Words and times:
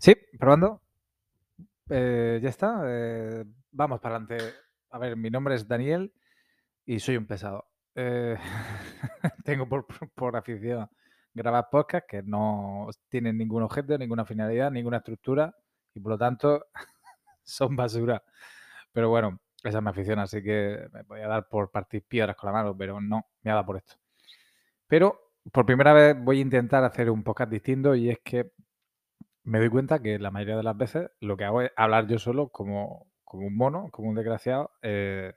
Sí, 0.00 0.16
probando. 0.38 0.80
Eh, 1.90 2.40
ya 2.42 2.48
está. 2.48 2.82
eh, 2.86 3.44
vamos 3.70 4.00
para 4.00 4.16
adelante. 4.16 4.54
A 4.90 4.98
ver, 4.98 5.14
mi 5.14 5.28
nombre 5.28 5.54
es 5.54 5.68
Daniel 5.68 6.10
y 6.86 7.00
soy 7.00 7.18
un 7.18 7.26
pesado. 7.26 7.66
Eh, 7.94 8.34
tengo 9.44 9.68
por, 9.68 9.86
por 10.14 10.36
afición 10.36 10.88
grabar 11.34 11.68
podcasts 11.70 12.08
que 12.08 12.22
no 12.22 12.88
tienen 13.10 13.36
ningún 13.36 13.62
objeto, 13.62 13.98
ninguna 13.98 14.24
finalidad, 14.24 14.70
ninguna 14.70 14.98
estructura 14.98 15.54
y 15.94 16.00
por 16.00 16.12
lo 16.12 16.18
tanto 16.18 16.64
son 17.42 17.76
basura. 17.76 18.22
Pero 18.92 19.10
bueno, 19.10 19.38
esa 19.62 19.78
es 19.78 19.84
mi 19.84 19.90
afición, 19.90 20.18
así 20.18 20.42
que 20.42 20.88
me 20.94 21.02
voy 21.02 21.20
a 21.20 21.28
dar 21.28 21.46
por 21.46 21.70
partir 21.70 22.04
piedras 22.04 22.36
con 22.36 22.46
la 22.48 22.54
mano, 22.54 22.74
pero 22.74 23.02
no, 23.02 23.26
me 23.42 23.50
ha 23.50 23.54
dado 23.54 23.66
por 23.66 23.76
esto. 23.76 23.96
Pero 24.86 25.34
por 25.52 25.66
primera 25.66 25.92
vez 25.92 26.16
voy 26.18 26.38
a 26.38 26.42
intentar 26.42 26.84
hacer 26.84 27.10
un 27.10 27.22
podcast 27.22 27.50
distinto 27.50 27.94
y 27.94 28.08
es 28.08 28.18
que 28.24 28.52
me 29.44 29.58
doy 29.58 29.68
cuenta 29.70 30.00
que 30.02 30.18
la 30.18 30.30
mayoría 30.30 30.56
de 30.56 30.62
las 30.62 30.76
veces 30.76 31.10
lo 31.20 31.36
que 31.36 31.44
hago 31.44 31.62
es 31.62 31.72
hablar 31.76 32.06
yo 32.06 32.18
solo 32.18 32.48
como, 32.48 33.06
como 33.24 33.46
un 33.46 33.56
mono, 33.56 33.88
como 33.90 34.08
un 34.10 34.14
desgraciado, 34.16 34.70
eh, 34.82 35.34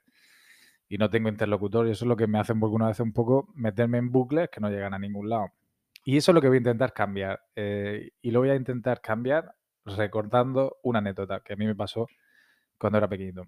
y 0.89 0.97
no 0.97 1.09
tengo 1.09 1.29
interlocutor, 1.29 1.87
y 1.87 1.91
eso 1.91 2.05
es 2.05 2.09
lo 2.09 2.15
que 2.17 2.27
me 2.27 2.39
hace 2.39 2.53
alguna 2.53 2.87
vez 2.87 2.99
un 2.99 3.13
poco 3.13 3.47
meterme 3.55 3.97
en 3.97 4.11
bucles 4.11 4.49
que 4.49 4.59
no 4.61 4.69
llegan 4.69 4.93
a 4.93 4.99
ningún 4.99 5.29
lado. 5.29 5.47
Y 6.05 6.17
eso 6.17 6.31
es 6.31 6.35
lo 6.35 6.41
que 6.41 6.47
voy 6.49 6.57
a 6.57 6.59
intentar 6.59 6.93
cambiar. 6.93 7.41
eh, 7.55 8.11
y 8.21 8.31
lo 8.31 8.39
voy 8.39 8.49
a 8.49 8.55
intentar 8.55 9.01
cambiar 9.01 9.55
recordando 9.85 10.77
una 10.83 10.99
anécdota 10.99 11.41
que 11.41 11.53
a 11.53 11.55
mí 11.55 11.65
me 11.65 11.75
pasó 11.75 12.07
cuando 12.77 12.97
era 12.99 13.07
pequeñito. 13.09 13.47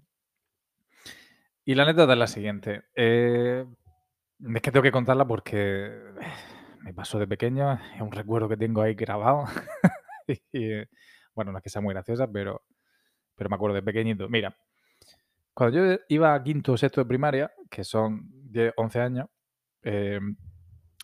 Y 1.64 1.74
la 1.74 1.82
anécdota 1.82 2.12
es 2.12 2.18
la 2.18 2.26
siguiente. 2.26 2.84
eh, 2.94 3.64
es 4.54 4.62
que 4.62 4.70
tengo 4.70 4.82
que 4.82 4.92
contarla 4.92 5.26
porque 5.26 5.90
me 6.82 6.92
pasó 6.94 7.18
de 7.18 7.26
pequeño, 7.26 7.72
es 7.94 8.00
un 8.00 8.12
recuerdo 8.12 8.48
que 8.48 8.56
tengo 8.56 8.82
ahí 8.82 8.94
grabado. 8.94 9.44
bueno, 11.34 11.52
no 11.52 11.58
es 11.58 11.64
que 11.64 11.70
sea 11.70 11.82
muy 11.82 11.94
graciosa, 11.94 12.30
pero, 12.30 12.62
pero 13.34 13.50
me 13.50 13.56
acuerdo 13.56 13.76
de 13.76 13.82
pequeñito. 13.82 14.28
Mira, 14.28 14.56
cuando 15.54 15.76
yo 15.78 15.98
iba 16.08 16.34
a 16.34 16.42
quinto 16.42 16.72
o 16.72 16.76
sexto 16.76 17.00
de 17.00 17.06
primaria, 17.08 17.52
que 17.70 17.84
son 17.84 18.22
10, 18.50 18.74
11 18.76 19.00
años, 19.00 19.28
eh, 19.82 20.20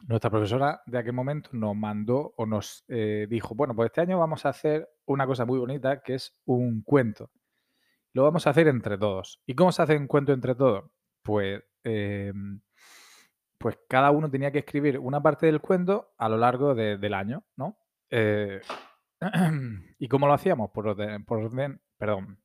nuestra 0.09 0.31
profesora 0.31 0.83
de 0.87 0.99
aquel 0.99 1.13
momento 1.13 1.51
nos 1.53 1.77
mandó 1.77 2.35
o 2.37 2.45
nos 2.47 2.85
eh, 2.89 3.27
dijo, 3.31 3.55
bueno, 3.55 3.75
pues 3.75 3.87
este 3.87 4.01
año 4.03 4.19
vamos 4.19 4.45
a 4.45 4.51
hacer 4.51 4.89
una 5.07 5.27
cosa 5.27 5.45
muy 5.45 5.59
bonita 5.59 6.03
que 6.03 6.15
es 6.15 6.37
un 6.45 6.83
cuento. 6.83 7.31
Lo 8.15 8.25
vamos 8.25 8.47
a 8.47 8.51
hacer 8.51 8.69
entre 8.69 8.99
todos. 8.99 9.43
¿Y 9.47 9.55
cómo 9.55 9.73
se 9.73 9.83
hace 9.83 9.97
un 9.97 10.07
cuento 10.07 10.33
entre 10.33 10.55
todos? 10.55 10.85
Pues, 11.23 11.63
eh, 11.85 12.33
pues 13.59 13.79
cada 13.89 14.11
uno 14.11 14.31
tenía 14.31 14.51
que 14.51 14.59
escribir 14.61 14.99
una 14.99 15.23
parte 15.23 15.47
del 15.47 15.61
cuento 15.61 16.13
a 16.19 16.29
lo 16.29 16.37
largo 16.37 16.75
de- 16.75 16.99
del 16.99 17.15
año, 17.15 17.45
¿no? 17.57 17.79
¿Y 19.99 20.09
cómo 20.09 20.27
lo 20.27 20.35
hacíamos? 20.35 20.71
Por 20.71 20.89
orden, 20.89 21.25
por 21.25 21.39
orden, 21.39 21.81
perdón, 21.97 22.39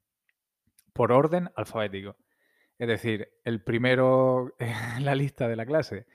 por 0.94 1.12
orden 1.12 1.50
alfabético. 1.56 2.16
Es 2.78 2.88
decir, 2.88 3.30
el 3.44 3.64
primero 3.64 4.56
en 4.60 5.06
la 5.06 5.16
lista 5.16 5.48
de 5.48 5.56
la 5.56 5.66
clase 5.66 6.06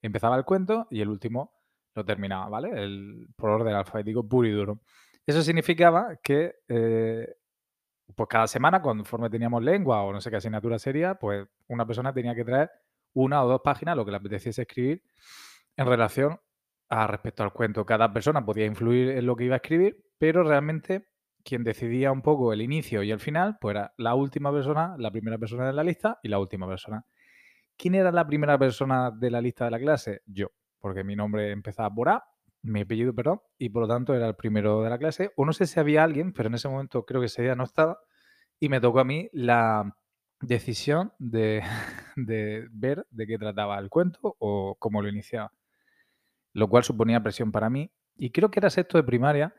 empezaba 0.00 0.36
el 0.36 0.44
cuento 0.44 0.86
y 0.90 1.00
el 1.00 1.08
último 1.08 1.52
lo 1.94 2.04
terminaba, 2.04 2.48
¿vale? 2.48 2.70
El, 2.70 3.28
por 3.36 3.50
orden 3.50 3.74
alfabético 3.74 4.26
puro 4.26 4.48
y 4.48 4.52
duro. 4.52 4.80
Eso 5.26 5.42
significaba 5.42 6.16
que 6.16 6.56
eh, 6.68 7.36
pues 8.14 8.28
cada 8.28 8.46
semana, 8.46 8.80
conforme 8.80 9.30
teníamos 9.30 9.62
lengua 9.62 10.02
o 10.02 10.12
no 10.12 10.20
sé 10.20 10.30
qué 10.30 10.36
asignatura 10.36 10.78
sería, 10.78 11.14
pues 11.14 11.46
una 11.68 11.86
persona 11.86 12.12
tenía 12.12 12.34
que 12.34 12.44
traer 12.44 12.70
una 13.14 13.44
o 13.44 13.48
dos 13.48 13.60
páginas, 13.62 13.96
lo 13.96 14.04
que 14.04 14.10
le 14.10 14.16
apeteciese 14.16 14.62
escribir, 14.62 15.02
en 15.76 15.86
relación 15.86 16.40
respecto 17.06 17.42
al 17.42 17.52
cuento. 17.52 17.86
Cada 17.86 18.12
persona 18.12 18.44
podía 18.44 18.66
influir 18.66 19.10
en 19.10 19.26
lo 19.26 19.34
que 19.36 19.44
iba 19.44 19.54
a 19.54 19.56
escribir, 19.56 20.04
pero 20.18 20.42
realmente 20.44 21.08
quien 21.44 21.64
decidía 21.64 22.12
un 22.12 22.22
poco 22.22 22.52
el 22.52 22.62
inicio 22.62 23.02
y 23.02 23.10
el 23.10 23.18
final, 23.18 23.56
pues 23.60 23.74
era 23.76 23.94
la 23.96 24.14
última 24.14 24.52
persona, 24.52 24.94
la 24.98 25.10
primera 25.10 25.38
persona 25.38 25.66
de 25.66 25.72
la 25.72 25.82
lista 25.82 26.18
y 26.22 26.28
la 26.28 26.38
última 26.38 26.68
persona. 26.68 27.04
¿Quién 27.76 27.94
era 27.94 28.12
la 28.12 28.26
primera 28.26 28.58
persona 28.58 29.10
de 29.10 29.30
la 29.30 29.40
lista 29.40 29.64
de 29.64 29.70
la 29.72 29.78
clase? 29.78 30.20
Yo, 30.26 30.48
porque 30.78 31.02
mi 31.02 31.16
nombre 31.16 31.50
empezaba 31.50 31.92
por 31.92 32.10
A, 32.10 32.24
mi 32.62 32.82
apellido, 32.82 33.14
perdón, 33.14 33.40
y 33.58 33.70
por 33.70 33.82
lo 33.82 33.88
tanto 33.88 34.14
era 34.14 34.28
el 34.28 34.36
primero 34.36 34.82
de 34.82 34.90
la 34.90 34.98
clase. 34.98 35.32
O 35.36 35.44
no 35.44 35.52
sé 35.52 35.66
si 35.66 35.80
había 35.80 36.04
alguien, 36.04 36.32
pero 36.32 36.48
en 36.48 36.54
ese 36.54 36.68
momento 36.68 37.04
creo 37.04 37.20
que 37.20 37.26
ese 37.26 37.42
día 37.42 37.56
no 37.56 37.64
estaba, 37.64 37.98
y 38.60 38.68
me 38.68 38.80
tocó 38.80 39.00
a 39.00 39.04
mí 39.04 39.28
la 39.32 39.96
decisión 40.40 41.12
de, 41.18 41.62
de 42.16 42.68
ver 42.70 43.06
de 43.10 43.26
qué 43.26 43.38
trataba 43.38 43.78
el 43.78 43.88
cuento 43.88 44.36
o 44.38 44.76
cómo 44.78 45.02
lo 45.02 45.08
iniciaba 45.08 45.52
lo 46.52 46.68
cual 46.68 46.84
suponía 46.84 47.22
presión 47.22 47.52
para 47.52 47.70
mí. 47.70 47.90
Y 48.16 48.30
creo 48.30 48.50
que 48.50 48.60
era 48.60 48.70
sexto 48.70 48.98
de 48.98 49.04
primaria, 49.04 49.54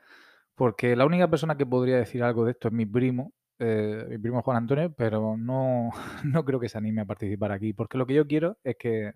porque 0.56 0.96
la 0.96 1.06
única 1.06 1.30
persona 1.30 1.58
que 1.58 1.66
podría 1.66 1.98
decir 1.98 2.24
algo 2.24 2.46
de 2.46 2.52
esto 2.52 2.68
es 2.68 2.74
mi 2.74 2.86
primo, 2.86 3.34
eh, 3.60 4.06
mi 4.10 4.18
primo 4.18 4.42
Juan 4.42 4.58
Antonio, 4.58 4.94
pero 4.96 5.36
no, 5.38 5.90
no 6.24 6.46
creo 6.46 6.60
que 6.60 6.70
se 6.70 6.78
anime 6.78 7.02
a 7.02 7.06
participar 7.06 7.52
aquí, 7.52 7.74
porque 7.74 7.98
lo 7.98 8.06
que 8.06 8.14
yo 8.14 8.28
quiero 8.28 8.58
es 8.64 8.76
que 8.78 9.08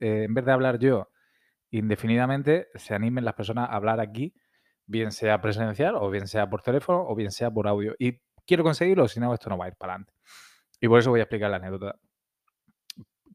eh, 0.00 0.24
en 0.24 0.34
vez 0.34 0.44
de 0.44 0.52
hablar 0.52 0.78
yo 0.78 1.08
indefinidamente, 1.70 2.68
se 2.74 2.94
animen 2.94 3.24
las 3.24 3.34
personas 3.34 3.68
a 3.68 3.74
hablar 3.74 4.00
aquí, 4.00 4.34
bien 4.86 5.10
sea 5.10 5.40
presencial 5.40 5.96
o 5.96 6.10
bien 6.10 6.28
sea 6.28 6.48
por 6.48 6.62
teléfono 6.62 7.04
o 7.06 7.14
bien 7.14 7.30
sea 7.32 7.50
por 7.50 7.68
audio. 7.68 7.94
Y 7.98 8.20
quiero 8.46 8.62
conseguirlo, 8.64 9.08
si 9.08 9.20
no, 9.20 9.34
esto 9.34 9.50
no 9.50 9.58
va 9.58 9.66
a 9.66 9.68
ir 9.68 9.76
para 9.76 9.94
adelante. 9.94 10.12
Y 10.80 10.88
por 10.88 11.00
eso 11.00 11.10
voy 11.10 11.20
a 11.20 11.24
explicar 11.24 11.50
la 11.50 11.56
anécdota 11.56 11.98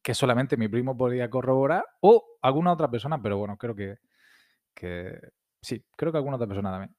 que 0.04 0.14
solamente 0.16 0.58
mi 0.58 0.68
primo 0.68 0.98
podría 0.98 1.30
corroborar 1.30 1.86
o 2.02 2.26
alguna 2.42 2.74
otra 2.74 2.90
persona, 2.92 3.22
pero 3.22 3.38
bueno, 3.38 3.58
creo 3.58 3.76
que, 3.76 3.98
que 4.76 5.20
sí, 5.62 5.84
creo 5.98 6.12
que 6.12 6.20
alguna 6.20 6.38
otra 6.38 6.48
persona 6.48 6.72
también. 6.72 6.96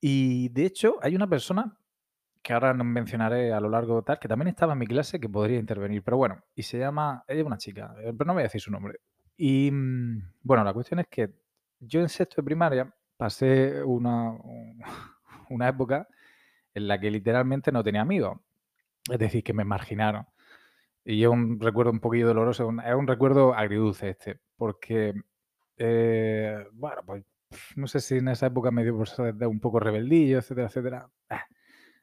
Y 0.00 0.48
de 0.50 0.66
hecho, 0.66 0.98
hay 1.02 1.14
una 1.14 1.28
persona 1.28 1.76
que 2.42 2.52
ahora 2.52 2.74
no 2.74 2.84
mencionaré 2.84 3.52
a 3.52 3.60
lo 3.60 3.70
largo 3.70 3.96
de 3.98 4.02
tal, 4.02 4.18
que 4.20 4.28
también 4.28 4.48
estaba 4.48 4.74
en 4.74 4.80
mi 4.80 4.86
clase 4.86 5.20
que 5.20 5.28
podría 5.28 5.58
intervenir, 5.60 6.02
pero 6.04 6.16
bueno, 6.18 6.44
y 6.56 6.62
se 6.64 6.78
llama, 6.78 7.24
ella 7.28 7.40
es 7.42 7.46
una 7.46 7.58
chica, 7.58 7.94
eh, 8.00 8.12
pero 8.16 8.26
no 8.28 8.34
voy 8.34 8.42
a 8.42 8.44
decir 8.44 8.60
su 8.60 8.70
nombre. 8.72 9.00
Y 9.36 9.70
mm, 9.72 10.32
bueno, 10.42 10.64
la 10.64 10.74
cuestión 10.74 11.00
es 11.00 11.08
que 11.08 11.30
yo 11.80 12.00
en 12.00 12.08
sexto 12.08 12.42
de 12.42 12.46
primaria 12.46 12.94
pasé 13.16 13.82
una, 13.84 14.30
un- 14.32 14.80
una 15.50 15.68
época 15.68 16.08
en 16.74 16.88
la 16.88 17.00
que 17.00 17.10
literalmente 17.10 17.72
no 17.72 17.84
tenía 17.84 18.02
amigos, 18.02 18.38
es 19.10 19.18
decir, 19.18 19.44
que 19.44 19.54
me 19.54 19.64
marginaron. 19.64 20.26
Y 21.04 21.22
es 21.24 21.28
un 21.28 21.60
recuerdo 21.60 21.90
un 21.92 22.00
poquillo 22.00 22.28
doloroso, 22.28 22.66
un- 22.68 22.80
es 22.80 22.94
un 22.94 23.06
recuerdo 23.06 23.54
agridulce 23.54 24.10
este, 24.10 24.40
porque, 24.56 25.14
eh, 25.78 26.66
bueno, 26.72 27.02
pues 27.06 27.24
no 27.76 27.86
sé 27.88 28.00
si 28.00 28.16
en 28.18 28.28
esa 28.28 28.46
época 28.46 28.70
me 28.70 28.84
dio 28.84 28.96
por 28.96 29.08
ser 29.08 29.34
un 29.46 29.60
poco 29.60 29.80
rebeldillo, 29.80 30.38
etcétera, 30.38 30.68
etcétera. 30.68 31.10
Ah, 31.30 31.44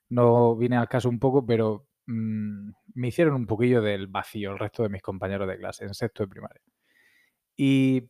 no 0.09 0.55
vine 0.57 0.77
al 0.77 0.89
caso 0.89 1.09
un 1.09 1.19
poco, 1.19 1.45
pero 1.45 1.87
mm, 2.07 2.71
me 2.95 3.07
hicieron 3.09 3.35
un 3.35 3.47
poquillo 3.47 3.81
del 3.81 4.07
vacío 4.07 4.51
el 4.53 4.59
resto 4.59 4.83
de 4.83 4.89
mis 4.89 5.01
compañeros 5.03 5.47
de 5.49 5.57
clase 5.59 5.85
en 5.85 5.93
sexto 5.95 6.23
de 6.23 6.29
primaria. 6.29 6.61
Y 7.57 8.09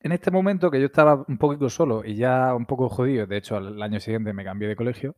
en 0.00 0.12
este 0.12 0.30
momento 0.30 0.70
que 0.70 0.80
yo 0.80 0.86
estaba 0.86 1.24
un 1.28 1.38
poquito 1.38 1.70
solo 1.70 2.04
y 2.04 2.16
ya 2.16 2.54
un 2.54 2.66
poco 2.66 2.88
jodido, 2.88 3.26
de 3.26 3.38
hecho 3.38 3.56
al 3.56 3.82
año 3.82 4.00
siguiente 4.00 4.32
me 4.32 4.44
cambié 4.44 4.68
de 4.68 4.76
colegio, 4.76 5.16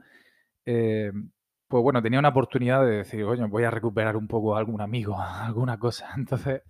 eh, 0.66 1.12
pues 1.70 1.84
bueno, 1.84 2.02
tenía 2.02 2.18
una 2.18 2.30
oportunidad 2.30 2.84
de 2.84 2.98
decir, 2.98 3.24
coño, 3.24 3.48
voy 3.48 3.62
a 3.62 3.70
recuperar 3.70 4.16
un 4.16 4.26
poco 4.26 4.56
a 4.56 4.58
algún 4.58 4.80
amigo, 4.80 5.16
alguna 5.20 5.78
cosa. 5.78 6.10
Entonces, 6.16 6.62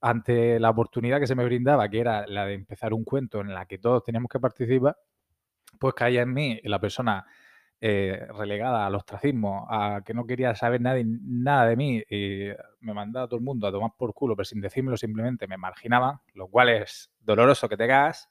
ante 0.00 0.60
la 0.60 0.70
oportunidad 0.70 1.18
que 1.18 1.26
se 1.26 1.34
me 1.34 1.44
brindaba, 1.44 1.88
que 1.88 1.98
era 1.98 2.26
la 2.28 2.46
de 2.46 2.54
empezar 2.54 2.94
un 2.94 3.04
cuento 3.04 3.40
en 3.40 3.52
la 3.52 3.66
que 3.66 3.78
todos 3.78 4.04
teníamos 4.04 4.28
que 4.30 4.38
participar, 4.38 4.96
pues 5.80 5.94
caía 5.94 6.22
en 6.22 6.32
mí 6.32 6.60
la 6.62 6.78
persona 6.80 7.26
eh, 7.80 8.24
relegada 8.38 8.86
al 8.86 8.94
ostracismo, 8.94 9.66
a 9.68 10.02
que 10.04 10.14
no 10.14 10.26
quería 10.26 10.54
saber 10.54 10.80
nada, 10.80 11.66
de 11.66 11.76
mí 11.76 12.04
y 12.08 12.50
me 12.80 12.94
mandaba 12.94 13.24
a 13.26 13.28
todo 13.28 13.38
el 13.38 13.44
mundo 13.44 13.66
a 13.66 13.72
tomar 13.72 13.90
por 13.98 14.14
culo, 14.14 14.36
pero 14.36 14.44
sin 14.44 14.60
decírmelo 14.60 14.96
simplemente 14.96 15.48
me 15.48 15.56
marginaba, 15.56 16.22
lo 16.34 16.46
cual 16.46 16.68
es 16.68 17.10
doloroso 17.18 17.68
que 17.68 17.76
te 17.76 17.88
cagas. 17.88 18.30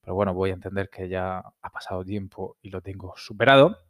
Pero 0.00 0.16
bueno, 0.16 0.34
voy 0.34 0.50
a 0.50 0.54
entender 0.54 0.90
que 0.90 1.08
ya 1.08 1.38
ha 1.38 1.70
pasado 1.70 2.04
tiempo 2.04 2.56
y 2.60 2.70
lo 2.70 2.80
tengo 2.80 3.14
superado. 3.16 3.85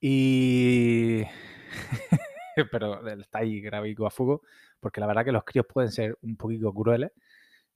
Y. 0.00 1.22
Pero 2.72 3.06
está 3.08 3.38
ahí 3.40 3.60
grabico 3.60 4.06
a 4.06 4.10
fuego, 4.10 4.42
porque 4.80 5.00
la 5.00 5.06
verdad 5.06 5.24
que 5.24 5.32
los 5.32 5.44
críos 5.44 5.66
pueden 5.66 5.90
ser 5.92 6.18
un 6.22 6.36
poquito 6.36 6.72
crueles. 6.72 7.12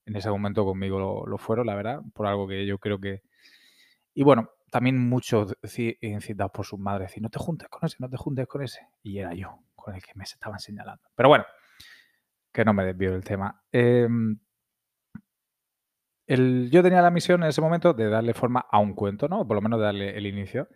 En 0.07 0.17
ese 0.17 0.31
momento 0.31 0.65
conmigo 0.65 1.25
lo, 1.27 1.39
fueron, 1.39 1.67
la 1.67 1.77
verdad, 1.77 2.01
por 2.15 2.27
algo 2.27 2.49
que 2.49 2.67
yo 2.67 2.79
creo 2.79 2.99
que. 3.01 3.23
Y 4.15 4.25
bueno, 4.25 4.51
también 4.71 4.99
muchos 4.99 5.57
ci- 5.63 5.99
incitados 6.01 6.53
por 6.53 6.67
sus 6.67 6.79
madres, 6.81 7.09
decir, 7.09 7.23
no 7.23 7.31
te 7.31 7.39
juntes 7.39 7.69
con 7.69 7.87
ese, 7.87 7.97
no 8.01 8.09
te 8.11 8.17
juntes 8.17 8.47
con 8.49 8.63
ese. 8.63 8.81
Y 9.03 9.19
era 9.19 9.35
yo 9.35 9.61
con 9.75 9.95
el 9.95 10.03
que 10.03 10.13
me 10.17 10.25
estaban 10.25 10.59
señalando. 10.61 11.05
Pero 11.15 11.29
bueno, 11.31 11.45
que 12.53 12.65
no 12.65 12.73
me 12.75 12.85
desvío 12.85 13.13
del 13.13 13.25
tema. 13.25 13.63
Em, 13.73 14.39
el- 16.27 16.71
yo 16.71 16.83
tenía 16.83 17.03
la 17.03 17.11
misión 17.11 17.43
en 17.43 17.49
ese 17.49 17.61
momento 17.61 17.93
de 17.95 18.09
darle 18.09 18.35
forma 18.35 18.61
a 18.71 18.79
un 18.79 18.95
cuento, 18.95 19.29
¿no? 19.29 19.47
Por 19.47 19.57
lo 19.57 19.61
menos 19.63 19.81
darle 19.81 20.17
el 20.17 20.27
inicio. 20.27 20.69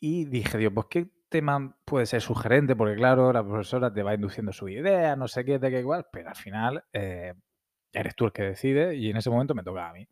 Y 0.00 0.26
dije, 0.26 0.58
Dios, 0.58 0.72
pues 0.74 0.86
qué 0.90 1.10
tema 1.28 1.76
puede 1.84 2.06
ser 2.06 2.20
sugerente, 2.20 2.76
porque 2.76 2.94
claro, 2.96 3.32
la 3.32 3.42
profesora 3.42 3.92
te 3.92 4.02
va 4.02 4.14
induciendo 4.14 4.52
su 4.52 4.68
idea, 4.68 5.16
no 5.16 5.26
sé 5.28 5.44
qué, 5.44 5.58
de 5.58 5.70
qué 5.70 5.80
igual, 5.80 6.06
pero 6.12 6.28
al 6.28 6.36
final 6.36 6.84
eh, 6.92 7.34
eres 7.92 8.14
tú 8.14 8.26
el 8.26 8.32
que 8.32 8.42
decide 8.42 8.94
y 8.96 9.10
en 9.10 9.16
ese 9.16 9.30
momento 9.30 9.54
me 9.54 9.62
tocaba 9.62 9.90
a 9.90 9.92
mí. 9.94 10.06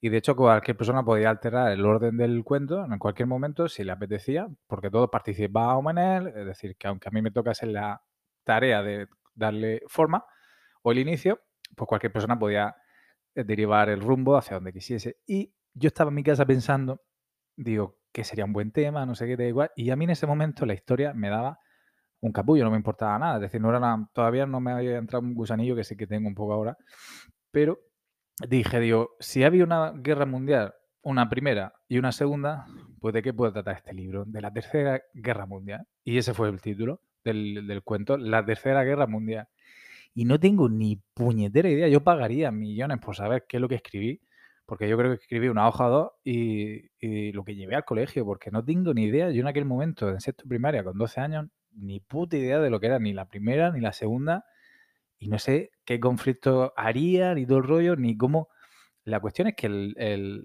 y 0.00 0.08
de 0.10 0.18
hecho 0.18 0.36
cualquier 0.36 0.76
persona 0.76 1.04
podía 1.04 1.30
alterar 1.30 1.72
el 1.72 1.84
orden 1.84 2.16
del 2.16 2.44
cuento 2.44 2.84
en 2.84 2.98
cualquier 2.98 3.28
momento 3.28 3.68
si 3.68 3.84
le 3.84 3.92
apetecía, 3.92 4.48
porque 4.66 4.90
todos 4.90 5.10
participábamos 5.10 5.90
en 5.92 5.98
él, 5.98 6.26
es 6.28 6.46
decir, 6.46 6.76
que 6.76 6.88
aunque 6.88 7.08
a 7.08 7.12
mí 7.12 7.22
me 7.22 7.30
tocase 7.30 7.66
la 7.66 8.02
tarea 8.44 8.82
de 8.82 9.08
darle 9.34 9.82
forma 9.88 10.24
o 10.82 10.92
el 10.92 10.98
inicio, 10.98 11.40
pues 11.76 11.88
cualquier 11.88 12.12
persona 12.12 12.38
podía 12.38 12.76
eh, 13.34 13.44
derivar 13.44 13.88
el 13.88 14.00
rumbo 14.00 14.36
hacia 14.36 14.56
donde 14.56 14.72
quisiese. 14.72 15.18
Y 15.26 15.52
yo 15.74 15.88
estaba 15.88 16.08
en 16.10 16.14
mi 16.14 16.22
casa 16.22 16.46
pensando, 16.46 17.02
digo, 17.56 17.98
que 18.14 18.24
sería 18.24 18.44
un 18.44 18.52
buen 18.52 18.70
tema, 18.70 19.04
no 19.04 19.14
sé 19.14 19.26
qué, 19.26 19.36
da 19.36 19.44
igual, 19.44 19.72
y 19.74 19.90
a 19.90 19.96
mí 19.96 20.04
en 20.04 20.10
ese 20.12 20.26
momento 20.26 20.64
la 20.64 20.72
historia 20.72 21.12
me 21.12 21.28
daba 21.28 21.58
un 22.20 22.32
capullo, 22.32 22.64
no 22.64 22.70
me 22.70 22.76
importaba 22.76 23.18
nada, 23.18 23.34
es 23.36 23.42
decir, 23.42 23.60
no 23.60 23.68
era 23.68 24.08
todavía 24.14 24.46
no 24.46 24.60
me 24.60 24.70
había 24.70 24.96
entrado 24.96 25.24
un 25.24 25.34
gusanillo 25.34 25.74
que 25.76 25.84
sí 25.84 25.96
que 25.96 26.06
tengo 26.06 26.28
un 26.28 26.34
poco 26.34 26.52
ahora, 26.54 26.78
pero 27.50 27.80
dije, 28.48 28.78
digo, 28.80 29.16
si 29.18 29.42
había 29.42 29.64
una 29.64 29.92
guerra 29.92 30.26
mundial, 30.26 30.74
una 31.02 31.28
primera 31.28 31.74
y 31.88 31.98
una 31.98 32.12
segunda, 32.12 32.66
pues 33.00 33.12
¿de 33.14 33.22
qué 33.22 33.34
puede 33.34 33.52
tratar 33.52 33.76
este 33.76 33.92
libro? 33.92 34.24
De 34.24 34.40
la 34.40 34.52
Tercera 34.52 35.02
Guerra 35.12 35.46
Mundial. 35.46 35.86
Y 36.02 36.16
ese 36.16 36.34
fue 36.34 36.48
el 36.48 36.60
título 36.60 37.02
del, 37.22 37.82
cuento, 37.84 38.16
La 38.16 38.44
Tercera 38.44 38.82
Guerra 38.84 39.06
Mundial. 39.06 39.48
Y 40.14 40.24
no 40.24 40.38
tengo 40.40 40.68
ni 40.68 40.96
puñetera 41.14 41.68
idea, 41.68 41.88
yo 41.88 42.02
pagaría 42.02 42.50
millones 42.50 42.98
por 42.98 43.16
saber 43.16 43.44
qué 43.48 43.56
es 43.56 43.60
lo 43.60 43.68
que 43.68 43.74
escribí, 43.74 44.20
porque 44.66 44.88
yo 44.88 44.96
creo 44.96 45.10
que 45.10 45.22
escribí 45.22 45.48
una 45.48 45.68
hoja 45.68 45.86
o 45.88 45.90
dos 45.90 46.12
y, 46.24 47.32
lo 47.32 47.44
que 47.44 47.54
llevé 47.54 47.76
al 47.76 47.84
colegio, 47.84 48.24
porque 48.24 48.50
no 48.50 48.64
tengo 48.64 48.94
ni 48.94 49.04
idea, 49.04 49.30
yo 49.30 49.40
en 49.42 49.46
aquel 49.46 49.64
momento, 49.64 50.08
en 50.08 50.20
sexto 50.20 50.48
primaria, 50.48 50.84
con 50.84 50.96
12 50.96 51.20
años, 51.20 51.46
ni 51.72 52.00
puta 52.00 52.36
idea 52.36 52.60
de 52.60 52.70
lo 52.70 52.80
que 52.80 52.86
era 52.86 52.98
ni 52.98 53.12
la 53.12 53.28
primera 53.28 53.72
ni 53.72 53.80
la 53.80 53.92
segunda 53.92 54.44
y 55.18 55.28
no 55.28 55.38
sé 55.38 55.72
qué 55.84 56.00
conflicto 56.00 56.72
haría, 56.76 57.34
ni 57.34 57.46
todo 57.46 57.58
el 57.58 57.64
rollo, 57.64 57.96
ni 57.96 58.16
cómo. 58.16 58.48
La 59.04 59.20
cuestión 59.20 59.48
es 59.48 59.54
que 59.56 59.66
el, 59.66 60.44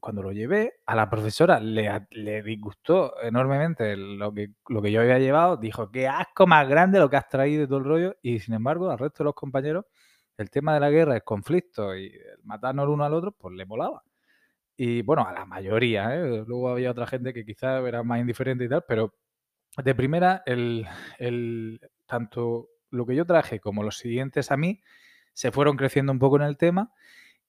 cuando 0.00 0.22
lo 0.22 0.32
llevé, 0.32 0.74
a 0.86 0.94
la 0.94 1.08
profesora 1.08 1.58
le, 1.60 1.90
le 2.10 2.42
disgustó 2.42 3.14
enormemente 3.22 3.96
lo 3.96 4.32
que, 4.34 4.52
lo 4.68 4.82
que 4.82 4.92
yo 4.92 5.00
había 5.00 5.18
llevado. 5.18 5.56
Dijo, 5.56 5.90
qué 5.90 6.06
asco 6.06 6.46
más 6.46 6.68
grande 6.68 6.98
lo 6.98 7.08
que 7.08 7.16
has 7.16 7.28
traído 7.28 7.64
y 7.64 7.66
todo 7.66 7.78
el 7.78 7.84
rollo. 7.84 8.16
Y 8.22 8.40
sin 8.40 8.54
embargo, 8.54 8.90
al 8.90 8.98
resto 8.98 9.22
de 9.22 9.26
los 9.26 9.34
compañeros, 9.34 9.86
el 10.38 10.50
tema 10.50 10.74
de 10.74 10.80
la 10.80 10.90
guerra, 10.90 11.16
el 11.16 11.24
conflicto 11.24 11.96
y 11.96 12.06
el 12.06 12.44
matarnos 12.44 12.84
el 12.84 12.90
uno 12.90 13.04
al 13.04 13.14
otro, 13.14 13.32
pues 13.32 13.54
le 13.54 13.66
molaba. 13.66 14.02
Y 14.76 15.02
bueno, 15.02 15.26
a 15.26 15.32
la 15.32 15.44
mayoría, 15.44 16.14
¿eh? 16.14 16.44
Luego 16.46 16.70
había 16.70 16.92
otra 16.92 17.06
gente 17.06 17.34
que 17.34 17.44
quizás 17.44 17.84
era 17.84 18.02
más 18.04 18.20
indiferente 18.20 18.64
y 18.64 18.68
tal, 18.68 18.84
pero 18.86 19.14
de 19.76 19.94
primera, 19.94 20.42
el, 20.46 20.86
el, 21.18 21.80
tanto 22.06 22.68
lo 22.90 23.06
que 23.06 23.16
yo 23.16 23.26
traje 23.26 23.60
como 23.60 23.82
los 23.82 23.98
siguientes 23.98 24.50
a 24.50 24.56
mí 24.56 24.80
se 25.34 25.52
fueron 25.52 25.76
creciendo 25.76 26.12
un 26.12 26.18
poco 26.18 26.36
en 26.36 26.42
el 26.42 26.56
tema 26.56 26.92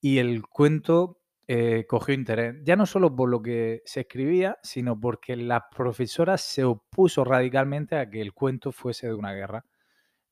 y 0.01 0.18
el 0.18 0.44
cuento 0.47 1.21
eh, 1.47 1.86
cogió 1.88 2.13
interés. 2.13 2.56
Ya 2.63 2.75
no 2.75 2.86
solo 2.86 3.15
por 3.15 3.30
lo 3.30 3.41
que 3.41 3.81
se 3.86 4.01
escribía, 4.01 4.57
sino 4.63 5.00
porque 5.00 5.36
la 5.36 5.69
profesora 5.69 6.38
se 6.38 6.63
opuso 6.63 7.24
radicalmente 7.24 7.95
a 7.95 8.09
que 8.09 8.21
el 8.21 8.33
cuento 8.33 8.71
fuese 8.71 9.07
de 9.07 9.13
una 9.13 9.33
guerra. 9.33 9.65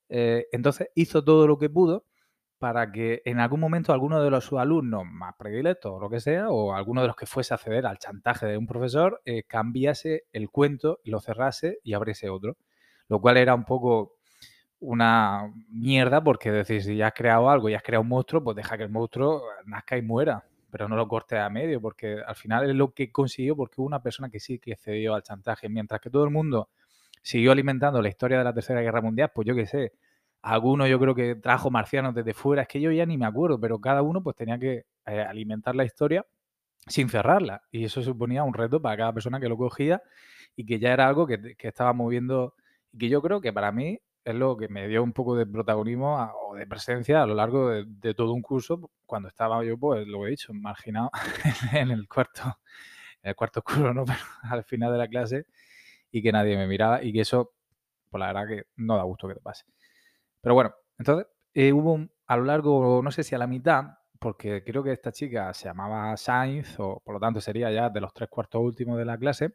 Eh, 0.09 0.47
entonces 0.51 0.89
hizo 0.95 1.23
todo 1.23 1.47
lo 1.47 1.57
que 1.57 1.69
pudo 1.69 2.06
para 2.59 2.91
que 2.91 3.21
en 3.25 3.39
algún 3.39 3.59
momento 3.59 3.93
alguno 3.93 4.21
de 4.21 4.31
los 4.31 4.51
alumnos 4.53 5.03
más 5.05 5.35
predilectos 5.37 5.93
o 5.93 5.99
lo 5.99 6.09
que 6.09 6.19
sea, 6.19 6.49
o 6.49 6.73
alguno 6.73 7.01
de 7.01 7.07
los 7.07 7.15
que 7.15 7.25
fuese 7.25 7.53
a 7.53 7.57
ceder 7.57 7.85
al 7.85 7.99
chantaje 7.99 8.45
de 8.47 8.57
un 8.57 8.67
profesor, 8.67 9.21
eh, 9.25 9.43
cambiase 9.43 10.25
el 10.33 10.49
cuento, 10.49 10.99
lo 11.03 11.19
cerrase 11.19 11.79
y 11.83 11.93
abriese 11.93 12.29
otro. 12.29 12.57
Lo 13.09 13.21
cual 13.21 13.37
era 13.37 13.55
un 13.55 13.63
poco 13.63 14.17
una 14.79 15.53
mierda 15.69 16.23
porque 16.23 16.51
decir, 16.51 16.83
si 16.83 16.97
ya 16.97 17.07
has 17.07 17.13
creado 17.13 17.49
algo 17.49 17.69
y 17.69 17.73
has 17.73 17.83
creado 17.83 18.01
un 18.03 18.09
monstruo, 18.09 18.43
pues 18.43 18.55
deja 18.55 18.77
que 18.77 18.83
el 18.83 18.89
monstruo 18.89 19.43
nazca 19.65 19.97
y 19.97 20.01
muera, 20.01 20.45
pero 20.69 20.87
no 20.87 20.95
lo 20.95 21.07
corte 21.07 21.37
a 21.39 21.49
medio, 21.49 21.81
porque 21.81 22.17
al 22.25 22.35
final 22.35 22.69
es 22.69 22.75
lo 22.75 22.93
que 22.93 23.11
consiguió 23.11 23.55
porque 23.55 23.81
hubo 23.81 23.87
una 23.87 24.01
persona 24.01 24.29
que 24.29 24.39
sí 24.39 24.59
que 24.59 24.75
cedió 24.75 25.15
al 25.15 25.23
chantaje, 25.23 25.69
mientras 25.69 26.01
que 26.01 26.09
todo 26.09 26.23
el 26.23 26.31
mundo 26.31 26.69
siguió 27.21 27.51
alimentando 27.51 28.01
la 28.01 28.09
historia 28.09 28.37
de 28.37 28.43
la 28.43 28.53
Tercera 28.53 28.81
Guerra 28.81 29.01
Mundial, 29.01 29.31
pues 29.33 29.47
yo 29.47 29.55
qué 29.55 29.65
sé, 29.65 29.93
alguno 30.41 30.87
yo 30.87 30.99
creo 30.99 31.15
que 31.15 31.35
trajo 31.35 31.69
marcianos 31.71 32.15
desde 32.15 32.33
fuera, 32.33 32.63
es 32.63 32.67
que 32.67 32.81
yo 32.81 32.91
ya 32.91 33.05
ni 33.05 33.17
me 33.17 33.25
acuerdo, 33.25 33.59
pero 33.59 33.79
cada 33.79 34.01
uno 34.01 34.21
pues 34.23 34.35
tenía 34.35 34.57
que 34.59 34.85
eh, 35.05 35.21
alimentar 35.21 35.75
la 35.75 35.85
historia 35.85 36.25
sin 36.87 37.09
cerrarla, 37.09 37.63
y 37.71 37.85
eso 37.85 38.01
suponía 38.01 38.43
un 38.43 38.53
reto 38.53 38.81
para 38.81 38.97
cada 38.97 39.13
persona 39.13 39.39
que 39.39 39.49
lo 39.49 39.57
cogía 39.57 40.01
y 40.55 40.65
que 40.65 40.79
ya 40.79 40.93
era 40.93 41.07
algo 41.07 41.27
que, 41.27 41.55
que 41.55 41.67
estaba 41.67 41.93
moviendo 41.93 42.55
y 42.93 42.97
que 42.99 43.09
yo 43.09 43.21
creo 43.21 43.41
que 43.41 43.51
para 43.51 43.71
mí 43.71 43.99
es 44.27 44.35
lo 44.35 44.57
que 44.57 44.67
me 44.67 44.89
dio 44.89 45.03
un 45.03 45.13
poco 45.13 45.37
de 45.37 45.45
protagonismo 45.45 46.17
o 46.41 46.55
de 46.55 46.67
presencia 46.67 47.23
a 47.23 47.25
lo 47.25 47.33
largo 47.33 47.69
de, 47.69 48.13
todo 48.13 48.33
un 48.33 48.41
curso 48.41 48.91
cuando 49.05 49.29
estaba 49.29 49.63
yo, 49.63 49.77
pues 49.77 50.05
lo 50.05 50.27
he 50.27 50.31
dicho, 50.31 50.53
marginado 50.53 51.11
en 51.73 51.91
el 51.91 52.09
cuarto, 52.09 52.41
en 53.23 53.29
el 53.29 53.35
cuarto 53.35 53.61
oscuro, 53.61 53.93
¿no? 53.93 54.03
Pero 54.05 54.19
al 54.43 54.65
final 54.65 54.91
de 54.91 54.97
la 54.97 55.07
clase 55.07 55.45
y 56.11 56.21
que 56.21 56.33
nadie 56.33 56.57
me 56.57 56.67
miraba 56.67 57.01
y 57.03 57.13
que 57.13 57.21
eso, 57.21 57.53
pues 58.09 58.19
la 58.19 58.27
verdad 58.27 58.47
que 58.47 58.63
no 58.75 58.97
da 58.97 59.03
gusto 59.03 59.29
que 59.29 59.35
te 59.35 59.39
pase. 59.39 59.63
Pero 60.41 60.55
bueno, 60.55 60.73
entonces 60.97 61.27
eh, 61.53 61.73
hubo 61.73 62.07
a 62.27 62.37
lo 62.37 62.43
largo, 62.43 63.01
no 63.03 63.11
sé 63.11 63.23
si 63.23 63.35
a 63.35 63.37
la 63.37 63.47
mitad, 63.47 63.85
porque 64.19 64.63
creo 64.63 64.83
que 64.83 64.91
esta 64.91 65.11
chica 65.11 65.53
se 65.53 65.67
llamaba 65.67 66.15
Sainz, 66.17 66.79
o 66.79 67.01
por 67.03 67.13
lo 67.13 67.19
tanto 67.19 67.41
sería 67.41 67.71
ya 67.71 67.89
de 67.89 68.01
los 68.01 68.13
tres 68.13 68.29
cuartos 68.29 68.61
últimos 68.61 68.97
de 68.97 69.05
la 69.05 69.17
clase, 69.17 69.53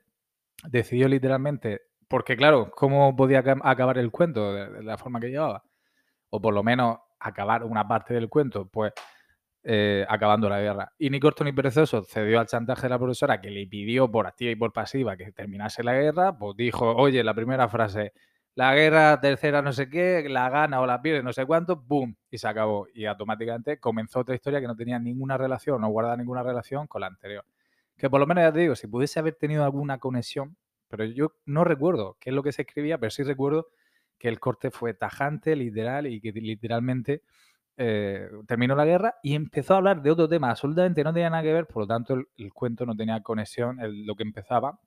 decidió 0.64 1.08
literalmente 1.08 1.82
porque 2.12 2.36
claro, 2.36 2.70
¿cómo 2.72 3.16
podía 3.16 3.38
acabar 3.38 3.96
el 3.96 4.10
cuento 4.10 4.52
de, 4.52 4.82
la 4.82 4.98
forma 4.98 5.18
que 5.18 5.30
llevaba? 5.30 5.64
O 6.28 6.42
por 6.42 6.52
lo 6.52 6.62
menos 6.62 6.98
acabar 7.18 7.64
una 7.64 7.88
parte 7.88 8.12
del 8.12 8.28
cuento, 8.28 8.68
pues 8.68 8.92
eh, 9.62 10.04
acabando 10.06 10.46
la 10.50 10.60
guerra. 10.60 10.92
Y 10.98 11.08
ni 11.08 11.18
corto 11.18 11.42
ni 11.42 11.52
perezoso 11.52 12.02
cedió 12.04 12.38
al 12.38 12.46
chantaje 12.48 12.82
de 12.82 12.88
la 12.90 12.98
profesora 12.98 13.40
que 13.40 13.48
le 13.48 13.66
pidió 13.66 14.10
por 14.10 14.26
activa 14.26 14.50
y 14.50 14.56
por 14.56 14.74
pasiva 14.74 15.16
que 15.16 15.32
terminase 15.32 15.82
la 15.82 15.94
guerra, 15.94 16.36
pues 16.36 16.54
dijo, 16.54 16.94
oye, 16.94 17.24
la 17.24 17.32
primera 17.32 17.66
frase, 17.66 18.12
la 18.54 18.74
guerra 18.74 19.20
tercera 19.20 19.62
no 19.62 19.72
sé 19.72 19.88
qué, 19.88 20.26
la 20.28 20.50
gana 20.50 20.80
o 20.80 20.86
la 20.86 21.00
pierde 21.00 21.22
no 21.22 21.32
sé 21.32 21.46
cuánto, 21.46 21.76
¡boom! 21.76 22.16
Y 22.30 22.38
se 22.38 22.48
acabó. 22.48 22.86
Y 22.94 23.06
automáticamente 23.06 23.78
comenzó 23.80 24.20
otra 24.20 24.34
historia 24.34 24.60
que 24.60 24.66
no 24.66 24.76
tenía 24.76 24.98
ninguna 24.98 25.38
relación, 25.38 25.80
no 25.80 25.88
guardaba 25.88 26.16
ninguna 26.16 26.42
relación 26.42 26.86
con 26.86 27.00
la 27.00 27.06
anterior. 27.08 27.44
Que 27.96 28.10
por 28.10 28.20
lo 28.20 28.26
menos 28.26 28.42
ya 28.42 28.52
te 28.52 28.60
digo, 28.60 28.74
si 28.76 28.86
pudiese 28.86 29.18
haber 29.20 29.34
tenido 29.34 29.64
alguna 29.64 29.98
conexión, 29.98 30.56
pero 30.88 31.04
yo 31.04 31.32
no 31.46 31.64
recuerdo 31.64 32.16
qué 32.20 32.30
es 32.30 32.36
lo 32.36 32.42
que 32.42 32.52
se 32.52 32.62
escribía, 32.62 32.98
pero 32.98 33.10
sí 33.10 33.22
recuerdo 33.22 33.68
que 34.18 34.28
el 34.28 34.38
corte 34.38 34.70
fue 34.70 34.94
tajante, 34.94 35.56
literal, 35.56 36.06
y 36.06 36.20
que 36.20 36.32
literalmente 36.32 37.22
eh, 37.78 38.28
terminó 38.46 38.74
la 38.74 38.84
guerra 38.84 39.16
y 39.22 39.34
empezó 39.34 39.74
a 39.74 39.78
hablar 39.78 40.02
de 40.02 40.10
otro 40.10 40.28
tema, 40.28 40.50
absolutamente 40.50 41.02
no 41.02 41.12
tenía 41.12 41.30
nada 41.30 41.42
que 41.42 41.52
ver, 41.52 41.66
por 41.66 41.84
lo 41.84 41.86
tanto 41.86 42.14
el, 42.14 42.52
cuento 42.52 42.84
no 42.84 42.94
tenía 42.94 43.22
conexión, 43.22 43.78
lo 44.06 44.14
que 44.14 44.22
empezaba 44.22 44.78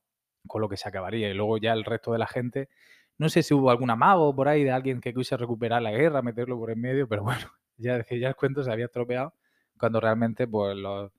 con 0.48 0.62
lo 0.62 0.70
que 0.70 0.78
se 0.78 0.88
acabaría. 0.88 1.30
Y 1.30 1.34
luego 1.34 1.58
ya 1.58 1.74
el 1.74 1.84
resto 1.84 2.12
de 2.12 2.20
la 2.20 2.28
gente, 2.28 2.70
no 3.18 3.30
sé 3.30 3.44
si 3.44 3.54
hubo 3.54 3.70
algún 3.70 3.90
amago 3.90 4.36
por 4.36 4.48
ahí 4.48 4.64
de 4.64 4.72
alguien 4.72 5.02
que 5.02 5.14
quise 5.14 5.38
recuperar 5.38 5.82
la 5.82 5.92
guerra, 5.92 6.22
meterlo 6.22 6.58
por 6.58 6.72
en 6.72 6.82
medio, 6.82 7.08
pero 7.08 7.24
bueno, 7.24 7.52
ya 7.78 8.04
ya 8.10 8.28
el 8.30 8.36
cuento 8.36 8.64
se 8.64 8.72
había 8.72 8.86
estropeado 8.86 9.34
cuando 9.78 10.00
realmente 10.00 10.48
pues 10.48 10.76
los 10.76 11.12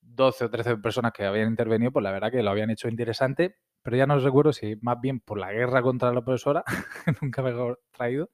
12 0.00 0.44
o 0.44 0.50
13 0.50 0.76
personas 0.78 1.12
que 1.12 1.24
habían 1.24 1.48
intervenido, 1.48 1.92
pues 1.92 2.02
la 2.02 2.12
verdad 2.12 2.30
que 2.30 2.42
lo 2.42 2.50
habían 2.50 2.70
hecho 2.70 2.88
interesante, 2.88 3.56
pero 3.82 3.96
ya 3.96 4.06
no 4.06 4.18
recuerdo 4.18 4.52
si 4.52 4.76
más 4.82 5.00
bien 5.00 5.20
por 5.20 5.38
la 5.38 5.52
guerra 5.52 5.82
contra 5.82 6.12
la 6.12 6.22
profesora, 6.22 6.64
nunca 7.22 7.42
me 7.42 7.50
he 7.50 7.74
traído, 7.92 8.30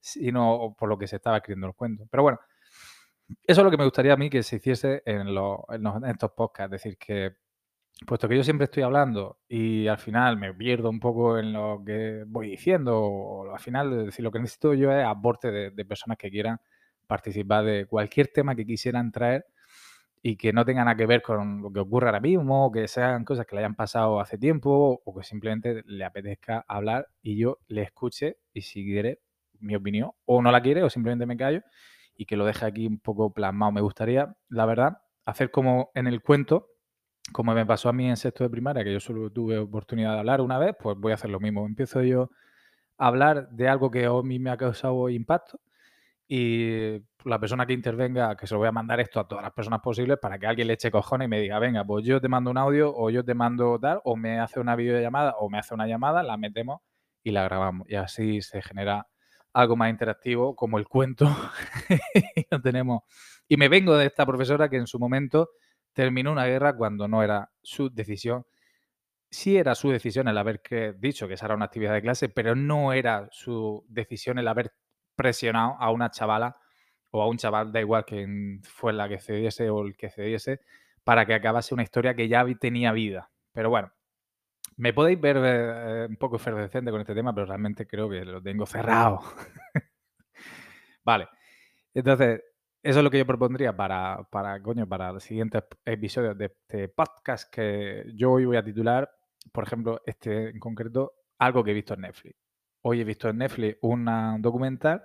sino 0.00 0.74
por 0.78 0.88
lo 0.88 0.98
que 0.98 1.06
se 1.06 1.16
estaba 1.16 1.38
escribiendo 1.38 1.68
el 1.68 1.74
cuento. 1.74 2.06
Pero 2.10 2.22
bueno, 2.22 2.40
eso 3.44 3.60
es 3.60 3.64
lo 3.64 3.70
que 3.70 3.76
me 3.76 3.84
gustaría 3.84 4.12
a 4.12 4.16
mí 4.16 4.30
que 4.30 4.42
se 4.42 4.56
hiciese 4.56 5.02
en, 5.04 5.28
estos 6.06 6.30
podcasts, 6.32 6.74
es 6.74 6.82
decir, 6.82 6.98
que 6.98 7.36
puesto 8.06 8.28
que 8.28 8.36
yo 8.36 8.44
siempre 8.44 8.64
estoy 8.64 8.82
hablando 8.82 9.38
y 9.48 9.86
al 9.86 9.98
final 9.98 10.36
me 10.36 10.52
pierdo 10.52 10.90
un 10.90 11.00
poco 11.00 11.38
en 11.38 11.52
lo 11.52 11.82
que 11.84 12.24
voy 12.26 12.50
diciendo, 12.50 13.00
o 13.00 13.52
al 13.52 13.60
final, 13.60 14.06
decir, 14.06 14.22
lo 14.24 14.30
que 14.30 14.40
necesito 14.40 14.74
yo 14.74 14.92
es 14.92 15.04
aporte 15.04 15.50
de 15.70 15.84
personas 15.84 16.18
que 16.18 16.30
quieran 16.30 16.58
participar 17.06 17.64
de 17.64 17.86
cualquier 17.86 18.28
tema 18.28 18.54
que 18.54 18.66
quisieran 18.66 19.12
traer 19.12 19.46
y 20.22 20.36
que 20.36 20.52
no 20.52 20.64
tengan 20.64 20.86
nada 20.86 20.96
que 20.96 21.06
ver 21.06 21.22
con 21.22 21.62
lo 21.62 21.72
que 21.72 21.80
ocurre 21.80 22.08
ahora 22.08 22.20
mismo, 22.20 22.72
que 22.72 22.88
sean 22.88 23.24
cosas 23.24 23.46
que 23.46 23.54
le 23.54 23.60
hayan 23.60 23.76
pasado 23.76 24.20
hace 24.20 24.38
tiempo 24.38 25.00
o 25.04 25.14
que 25.14 25.22
simplemente 25.22 25.82
le 25.86 26.04
apetezca 26.04 26.64
hablar 26.66 27.08
y 27.22 27.38
yo 27.38 27.58
le 27.68 27.82
escuche 27.82 28.38
y 28.52 28.62
si 28.62 28.84
quiere 28.84 29.20
mi 29.60 29.76
opinión 29.76 30.10
o 30.24 30.42
no 30.42 30.50
la 30.50 30.60
quiere 30.62 30.82
o 30.82 30.90
simplemente 30.90 31.26
me 31.26 31.36
callo 31.36 31.62
y 32.16 32.26
que 32.26 32.36
lo 32.36 32.44
deje 32.44 32.66
aquí 32.66 32.86
un 32.86 32.98
poco 32.98 33.32
plasmado. 33.32 33.72
Me 33.72 33.80
gustaría, 33.80 34.34
la 34.48 34.66
verdad, 34.66 34.98
hacer 35.24 35.50
como 35.50 35.90
en 35.94 36.06
el 36.06 36.22
cuento, 36.22 36.70
como 37.32 37.54
me 37.54 37.66
pasó 37.66 37.88
a 37.88 37.92
mí 37.92 38.08
en 38.08 38.16
sexto 38.16 38.44
de 38.44 38.50
primaria, 38.50 38.84
que 38.84 38.92
yo 38.92 39.00
solo 39.00 39.30
tuve 39.30 39.58
oportunidad 39.58 40.12
de 40.14 40.18
hablar 40.20 40.40
una 40.40 40.58
vez, 40.58 40.74
pues 40.80 40.96
voy 40.98 41.12
a 41.12 41.16
hacer 41.16 41.30
lo 41.30 41.40
mismo. 41.40 41.66
Empiezo 41.66 42.02
yo 42.02 42.30
a 42.98 43.08
hablar 43.08 43.48
de 43.50 43.68
algo 43.68 43.90
que 43.90 44.06
a 44.06 44.22
mí 44.22 44.38
me 44.38 44.50
ha 44.50 44.56
causado 44.56 45.08
impacto 45.08 45.60
y 46.28 47.02
la 47.24 47.38
persona 47.38 47.66
que 47.66 47.72
intervenga, 47.72 48.36
que 48.36 48.46
se 48.46 48.54
lo 48.54 48.58
voy 48.58 48.68
a 48.68 48.72
mandar 48.72 49.00
esto 49.00 49.20
a 49.20 49.28
todas 49.28 49.42
las 49.42 49.52
personas 49.52 49.80
posibles 49.80 50.18
para 50.18 50.38
que 50.38 50.46
alguien 50.46 50.68
le 50.68 50.74
eche 50.74 50.90
cojones 50.90 51.26
y 51.26 51.28
me 51.28 51.40
diga, 51.40 51.58
venga, 51.58 51.84
pues 51.84 52.04
yo 52.04 52.20
te 52.20 52.28
mando 52.28 52.50
un 52.50 52.58
audio 52.58 52.92
o 52.94 53.10
yo 53.10 53.24
te 53.24 53.34
mando 53.34 53.78
tal, 53.78 54.00
o 54.04 54.16
me 54.16 54.40
hace 54.40 54.60
una 54.60 54.76
videollamada 54.76 55.34
o 55.38 55.48
me 55.48 55.58
hace 55.58 55.74
una 55.74 55.86
llamada, 55.86 56.22
la 56.22 56.36
metemos 56.36 56.80
y 57.22 57.32
la 57.32 57.44
grabamos. 57.44 57.88
Y 57.88 57.96
así 57.96 58.42
se 58.42 58.62
genera 58.62 59.08
algo 59.52 59.76
más 59.76 59.90
interactivo 59.90 60.54
como 60.56 60.78
el 60.78 60.86
cuento. 60.88 61.26
y 62.36 62.62
tenemos. 62.62 63.02
Y 63.48 63.56
me 63.56 63.68
vengo 63.68 63.96
de 63.96 64.06
esta 64.06 64.26
profesora 64.26 64.68
que 64.68 64.76
en 64.76 64.86
su 64.86 64.98
momento 64.98 65.50
terminó 65.96 66.30
una 66.30 66.44
guerra 66.44 66.76
cuando 66.76 67.08
no 67.08 67.22
era 67.22 67.50
su 67.62 67.88
decisión. 67.88 68.44
Sí 69.30 69.56
era 69.56 69.74
su 69.74 69.88
decisión 69.90 70.28
el 70.28 70.36
haber 70.36 70.60
dicho 70.98 71.26
que 71.26 71.34
esa 71.34 71.46
era 71.46 71.54
una 71.54 71.64
actividad 71.64 71.94
de 71.94 72.02
clase, 72.02 72.28
pero 72.28 72.54
no 72.54 72.92
era 72.92 73.28
su 73.32 73.82
decisión 73.88 74.38
el 74.38 74.46
haber 74.46 74.74
presionado 75.16 75.74
a 75.80 75.90
una 75.90 76.10
chavala 76.10 76.54
o 77.10 77.22
a 77.22 77.28
un 77.28 77.38
chaval, 77.38 77.72
da 77.72 77.80
igual 77.80 78.04
que 78.04 78.60
fue 78.62 78.92
la 78.92 79.08
que 79.08 79.18
cediese 79.18 79.70
o 79.70 79.86
el 79.86 79.96
que 79.96 80.10
cediese, 80.10 80.60
para 81.02 81.24
que 81.24 81.32
acabase 81.32 81.72
una 81.72 81.82
historia 81.82 82.14
que 82.14 82.28
ya 82.28 82.44
tenía 82.60 82.92
vida. 82.92 83.30
Pero 83.52 83.70
bueno, 83.70 83.90
me 84.76 84.92
podéis 84.92 85.18
ver 85.18 85.38
eh, 85.40 86.06
un 86.10 86.16
poco 86.16 86.36
efervescente 86.36 86.90
con 86.90 87.00
este 87.00 87.14
tema, 87.14 87.34
pero 87.34 87.46
realmente 87.46 87.86
creo 87.86 88.10
que 88.10 88.22
lo 88.22 88.42
tengo 88.42 88.66
cerrado. 88.66 89.20
vale. 91.04 91.26
Entonces, 91.94 92.42
eso 92.86 93.00
es 93.00 93.04
lo 93.04 93.10
que 93.10 93.18
yo 93.18 93.26
propondría 93.26 93.76
para, 93.76 94.22
para, 94.30 94.62
coño, 94.62 94.88
para 94.88 95.10
los 95.10 95.24
siguientes 95.24 95.64
episodios 95.84 96.38
de 96.38 96.44
este 96.44 96.88
podcast 96.88 97.52
que 97.52 98.04
yo 98.14 98.30
hoy 98.30 98.44
voy 98.44 98.56
a 98.56 98.62
titular, 98.62 99.10
por 99.52 99.64
ejemplo, 99.64 100.00
este 100.06 100.50
en 100.50 100.60
concreto, 100.60 101.14
algo 101.36 101.64
que 101.64 101.72
he 101.72 101.74
visto 101.74 101.94
en 101.94 102.02
Netflix. 102.02 102.36
Hoy 102.82 103.00
he 103.00 103.04
visto 103.04 103.28
en 103.28 103.38
Netflix 103.38 103.78
un 103.82 104.08
documental. 104.40 105.02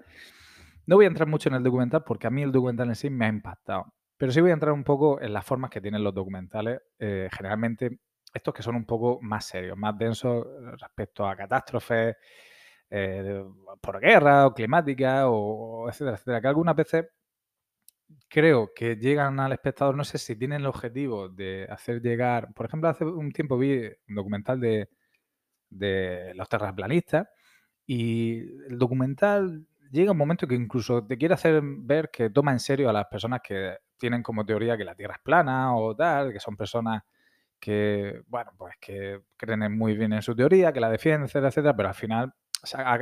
No 0.86 0.98
voy 0.98 1.06
a 1.06 1.08
entrar 1.08 1.28
mucho 1.28 1.50
en 1.50 1.56
el 1.56 1.64
documental 1.64 2.04
porque 2.04 2.28
a 2.28 2.30
mí 2.30 2.44
el 2.44 2.52
documental 2.52 2.90
en 2.90 2.96
sí 2.96 3.10
me 3.10 3.26
ha 3.26 3.30
impactado. 3.30 3.92
Pero 4.16 4.32
sí 4.32 4.42
voy 4.42 4.52
a 4.52 4.54
entrar 4.54 4.74
un 4.74 4.84
poco 4.84 5.20
en 5.20 5.34
las 5.34 5.44
formas 5.44 5.72
que 5.72 5.82
tienen 5.82 6.04
los 6.04 6.14
documentales. 6.14 6.82
Eh, 7.00 7.30
generalmente 7.36 7.98
estos 8.32 8.54
que 8.54 8.62
son 8.62 8.76
un 8.76 8.86
poco 8.86 9.18
más 9.24 9.46
serios, 9.46 9.76
más 9.76 9.98
densos 9.98 10.46
eh, 10.46 10.76
respecto 10.80 11.28
a 11.28 11.36
catástrofes 11.36 12.16
eh, 12.92 13.44
por 13.82 14.00
guerra 14.00 14.46
o 14.46 14.54
climática 14.54 15.28
o 15.28 15.90
etcétera, 15.90 16.18
etcétera, 16.18 16.42
que 16.42 16.48
algunas 16.48 16.76
veces 16.76 17.06
creo 18.32 18.72
que 18.76 18.98
llegan 18.98 19.40
al 19.42 19.54
espectador, 19.54 19.96
no 19.98 20.06
sé 20.06 20.18
si 20.20 20.38
tienen 20.38 20.62
el 20.62 20.68
objetivo 20.68 21.30
de 21.30 21.68
hacer 21.70 22.02
llegar, 22.02 22.54
por 22.56 22.68
ejemplo, 22.68 22.90
hace 22.90 23.06
un 23.06 23.32
tiempo 23.34 23.58
vi 23.60 23.90
un 24.10 24.16
documental 24.16 24.60
de, 24.62 24.90
de 25.70 26.34
los 26.36 26.50
terraplanistas 26.50 27.28
y 27.88 28.40
el 28.70 28.78
documental 28.80 29.68
llega 29.92 30.12
un 30.14 30.18
momento 30.18 30.48
que 30.48 30.56
incluso 30.56 31.06
te 31.06 31.18
quiere 31.18 31.34
hacer 31.36 31.62
ver 31.64 32.10
que 32.12 32.30
toma 32.30 32.52
en 32.52 32.60
serio 32.60 32.90
a 32.90 32.94
las 32.94 33.08
personas 33.08 33.42
que 33.44 33.78
tienen 33.98 34.24
como 34.24 34.46
teoría 34.46 34.78
que 34.78 34.86
la 34.86 34.96
Tierra 34.96 35.16
es 35.16 35.22
plana 35.24 35.76
o 35.76 35.96
tal, 35.96 36.34
que 36.34 36.40
son 36.40 36.56
personas 36.58 37.04
que, 37.60 38.22
bueno, 38.28 38.52
pues 38.58 38.76
que 38.82 39.22
creen 39.38 39.78
muy 39.78 39.96
bien 39.98 40.14
en 40.14 40.22
su 40.24 40.36
teoría, 40.36 40.74
que 40.74 40.80
la 40.82 40.90
defienden, 40.90 41.26
etcétera, 41.26 41.50
etcétera, 41.50 41.76
pero 41.78 41.90
al 41.90 41.96
final 41.96 42.34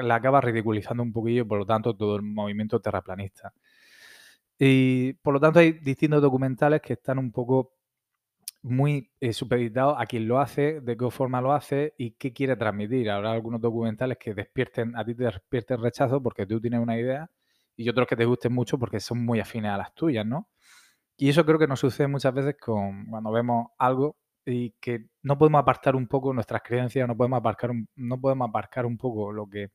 la 0.04 0.16
acaba 0.16 0.42
ridiculizando 0.42 1.04
un 1.04 1.14
poquillo, 1.14 1.48
por 1.48 1.60
lo 1.60 1.66
tanto, 1.66 1.96
todo 1.96 2.16
el 2.18 2.24
movimiento 2.24 2.80
terraplanista. 2.82 3.54
Y 4.60 5.14
por 5.14 5.34
lo 5.34 5.40
tanto 5.40 5.60
hay 5.60 5.72
distintos 5.72 6.22
documentales 6.22 6.82
que 6.82 6.94
están 6.94 7.18
un 7.18 7.32
poco 7.32 7.74
muy 8.62 9.10
eh, 9.22 9.34
supeditados 9.34 9.96
a 9.98 10.06
quién 10.06 10.28
lo 10.28 10.40
hace, 10.40 10.82
de 10.82 10.98
qué 10.98 11.10
forma 11.12 11.42
lo 11.42 11.54
hace 11.54 11.94
y 11.98 12.12
qué 12.12 12.34
quiere 12.34 12.56
transmitir. 12.58 13.10
Habrá 13.10 13.32
algunos 13.32 13.62
documentales 13.62 14.18
que 14.18 14.34
despierten, 14.34 14.98
a 14.98 15.06
ti 15.06 15.16
te 15.16 15.24
despierten 15.26 15.82
rechazo 15.82 16.22
porque 16.22 16.46
tú 16.46 16.60
tienes 16.60 16.82
una 16.82 16.98
idea 16.98 17.30
y 17.78 17.88
otros 17.90 18.08
que 18.08 18.18
te 18.18 18.26
gusten 18.26 18.54
mucho 18.54 18.78
porque 18.78 19.00
son 19.00 19.24
muy 19.26 19.40
afines 19.40 19.72
a 19.72 19.78
las 19.78 19.94
tuyas, 19.96 20.26
¿no? 20.26 20.50
Y 21.18 21.30
eso 21.30 21.46
creo 21.46 21.60
que 21.60 21.68
nos 21.68 21.80
sucede 21.80 22.08
muchas 22.08 22.34
veces 22.34 22.56
con 22.60 23.06
cuando 23.08 23.32
vemos 23.32 23.68
algo 23.78 24.18
y 24.46 24.72
que 24.82 25.08
no 25.24 25.38
podemos 25.38 25.60
apartar 25.62 25.96
un 25.96 26.08
poco 26.08 26.34
nuestras 26.34 26.62
creencias, 26.64 27.08
no 27.08 27.16
podemos 27.16 27.40
aparcar 27.40 27.72
un, 27.72 27.88
no 27.96 28.20
podemos 28.20 28.50
aparcar 28.50 28.86
un 28.86 28.98
poco 28.98 29.32
lo 29.32 29.48
que, 29.50 29.70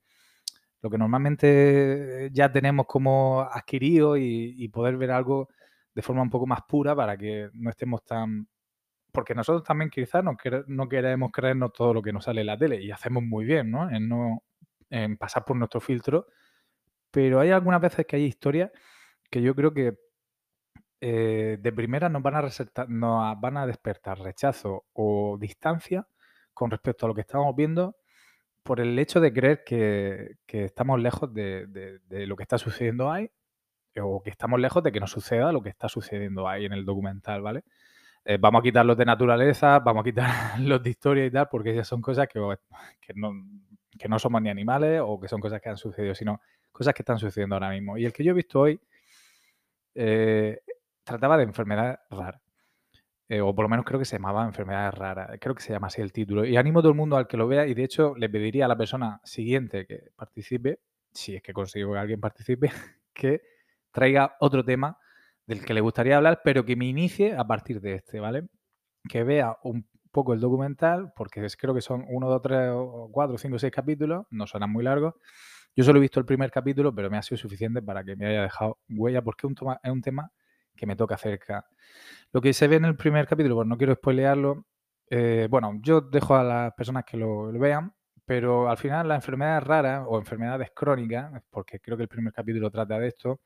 lo 0.85 0.91
que 0.91 0.99
normalmente 0.99 2.29
ya 2.31 2.53
tenemos 2.53 2.85
como 2.87 3.41
adquirido 3.41 4.19
y, 4.19 4.69
poder 4.69 4.99
ver 4.99 5.13
algo 5.13 5.49
de 5.95 6.03
forma 6.03 6.21
un 6.21 6.29
poco 6.29 6.47
más 6.47 6.61
pura 6.69 6.95
para 6.95 7.17
que 7.17 7.49
no 7.55 7.71
estemos 7.71 8.05
tan... 8.05 8.47
Porque 9.11 9.35
nosotros 9.35 9.65
también 9.65 9.89
quizás 9.89 10.23
no, 10.23 10.37
no 10.67 10.89
queremos 10.91 11.31
creernos 11.33 11.73
todo 11.73 11.95
lo 11.95 12.03
que 12.03 12.13
nos 12.13 12.25
sale 12.25 12.43
en 12.43 12.49
la 12.49 12.59
tele 12.59 12.83
y 12.83 12.91
hacemos 12.91 13.23
muy 13.23 13.47
bien, 13.47 13.71
¿no? 13.71 13.89
En, 14.91 15.17
pasar 15.17 15.47
por 15.47 15.57
nuestro 15.57 15.81
filtro. 15.81 16.27
Pero 17.11 17.41
hay 17.41 17.51
algunas 17.51 17.81
veces 17.81 18.05
que 18.07 18.17
hay 18.17 18.25
historias 18.25 18.71
que 19.31 19.41
yo 19.41 19.55
creo 19.55 19.73
que 19.73 19.97
eh, 21.01 21.57
de 21.61 21.73
primera 21.73 22.11
nos 22.11 22.23
van, 22.23 22.35
a 22.35 22.43
nos 22.89 23.41
van 23.41 23.57
a 23.57 23.67
despertar 23.67 24.19
rechazo 24.19 24.85
o 24.93 25.39
distancia 25.41 26.07
con 26.53 26.71
respecto 26.71 27.07
a 27.07 27.09
lo 27.09 27.15
que 27.15 27.23
estamos 27.23 27.57
viendo 27.57 27.97
por 28.65 28.81
el 28.81 28.99
hecho 28.99 29.21
de 29.21 29.33
creer 29.33 29.63
que, 29.65 30.37
estamos 30.49 31.01
lejos 31.01 31.33
de, 31.33 32.01
lo 32.09 32.35
que 32.35 32.43
está 32.43 32.59
sucediendo 32.59 33.13
ahí 33.13 33.31
o 34.01 34.23
que 34.23 34.31
estamos 34.31 34.59
lejos 34.59 34.83
de 34.83 34.91
que 34.91 34.99
nos 34.99 35.13
suceda 35.13 35.53
lo 35.53 35.63
que 35.63 35.69
está 35.69 35.89
sucediendo 35.89 36.49
ahí 36.49 36.65
en 36.65 36.73
el 36.73 36.85
documental, 36.85 37.43
¿vale? 37.43 37.63
Eh, 38.25 38.39
vamos 38.41 38.61
a 38.61 38.63
quitar 38.63 38.87
los 38.87 38.97
de 38.97 39.05
naturaleza, 39.05 39.79
vamos 39.81 40.01
a 40.01 40.05
quitar 40.05 40.29
los 40.61 40.83
de 40.83 40.91
historia 40.91 41.27
y 41.27 41.31
tal, 41.31 41.49
porque 41.49 41.75
ya 41.75 41.85
son 41.85 42.01
cosas 42.01 42.27
que, 42.27 42.41
no, 43.15 43.31
que 43.99 44.09
no 44.09 44.19
somos 44.19 44.43
ni 44.43 44.49
animales 44.49 45.01
o 45.05 45.21
que 45.21 45.29
son 45.29 45.41
cosas 45.41 45.61
que 45.61 45.69
han 45.69 45.77
sucedido, 45.77 46.15
sino 46.15 46.41
cosas 46.73 46.95
que 46.95 47.03
están 47.03 47.19
sucediendo 47.19 47.55
ahora 47.55 47.71
mismo. 47.71 47.99
Y 47.99 48.07
el 48.07 48.13
que 48.13 48.25
yo 48.25 48.33
he 48.33 48.35
visto 48.35 48.61
hoy 48.61 48.81
eh, 49.95 50.61
trataba 51.05 51.37
de 51.37 51.45
enfermedades 51.45 51.99
raras. 52.11 52.44
Eh, 53.29 53.41
o 53.41 53.55
por 53.55 53.65
lo 53.65 53.69
menos 53.71 53.87
creo 53.87 53.99
que 53.99 54.05
se 54.05 54.17
llamaba 54.17 54.45
enfermedades 54.45 54.95
raras. 54.95 55.31
Creo 55.41 55.55
que 55.55 55.63
se 55.63 55.73
llama 55.73 55.87
así 55.87 56.01
el 56.03 56.13
título. 56.13 56.45
Y 56.45 56.57
animo 56.57 56.81
a 56.81 56.83
todo 56.83 56.93
el 56.93 56.97
mundo 56.97 57.17
al 57.17 57.27
que 57.27 57.37
lo 57.37 57.49
vea. 57.49 57.67
Y 57.67 57.75
de 57.75 57.85
hecho, 57.85 58.15
le 58.17 58.29
pediría 58.29 58.67
a 58.67 58.69
la 58.69 58.77
persona 58.77 59.21
siguiente 59.25 59.87
que 59.87 60.11
participe, 60.17 60.81
si 61.13 61.37
es 61.37 61.43
que 61.43 61.53
consigo 61.53 61.93
que 61.93 61.99
alguien 61.99 62.21
participe, 62.21 62.71
que 63.15 63.43
traiga 63.93 64.37
otro 64.41 64.65
tema 64.65 64.99
del 65.47 65.65
que 65.65 65.75
le 65.75 65.81
gustaría 65.81 66.17
hablar, 66.17 66.41
pero 66.45 66.65
que 66.65 66.77
me 66.77 66.87
inicie 66.87 67.37
a 67.37 67.45
partir 67.47 67.81
de 67.81 67.95
este, 67.95 68.21
¿vale? 68.21 68.49
Que 69.09 69.25
vea 69.25 69.57
un 69.63 69.87
poco 70.11 70.33
el 70.33 70.41
documental, 70.41 71.13
porque 71.17 71.47
creo 71.59 71.75
que 71.75 71.81
son 71.81 72.05
uno, 72.09 72.29
dos, 72.29 72.41
tres, 72.43 72.71
cuatro, 73.11 73.37
cinco, 73.37 73.59
seis 73.59 73.73
capítulos, 73.73 74.27
no 74.31 74.47
suenan 74.47 74.71
muy 74.71 74.85
largos. 74.85 75.15
Yo 75.77 75.85
solo 75.85 75.99
he 75.99 76.03
visto 76.03 76.21
el 76.21 76.27
primer 76.27 76.51
capítulo, 76.51 76.95
pero 76.95 77.11
me 77.11 77.19
ha 77.19 77.23
sido 77.23 77.37
suficiente 77.37 77.83
para 77.83 78.05
que 78.05 78.17
me 78.17 78.27
haya 78.27 78.43
dejado 78.43 78.79
huella, 78.89 79.23
porque 79.23 79.47
es 79.47 79.91
un 79.91 80.03
tema 80.03 80.31
que 80.77 80.87
me 80.87 80.97
toca 80.97 81.17
cerca. 81.17 81.67
Lo 82.33 82.41
que 82.41 82.53
se 82.53 82.69
ve 82.69 82.77
en 82.77 82.85
el 82.85 82.97
primer 82.97 83.27
capítulo, 83.27 83.57
pues 83.57 83.69
no 83.69 83.79
quiero 83.79 83.95
spoilearlo. 83.95 84.67
Eh, 85.09 85.47
bueno, 85.51 85.79
yo 85.83 86.01
dejo 86.01 86.35
a 86.35 86.43
las 86.43 86.75
personas 86.75 87.05
que 87.05 87.17
lo, 87.17 87.53
vean, 87.53 87.95
pero 88.25 88.69
al 88.69 88.79
final 88.79 89.09
las 89.09 89.19
enfermedades 89.19 89.65
raras 89.65 90.05
o 90.09 90.19
enfermedades 90.19 90.71
crónicas, 90.75 91.43
porque 91.51 91.81
creo 91.81 91.97
que 91.97 92.05
el 92.05 92.09
primer 92.09 92.33
capítulo 92.33 92.71
trata 92.71 92.99
de 92.99 93.09
esto, 93.09 93.41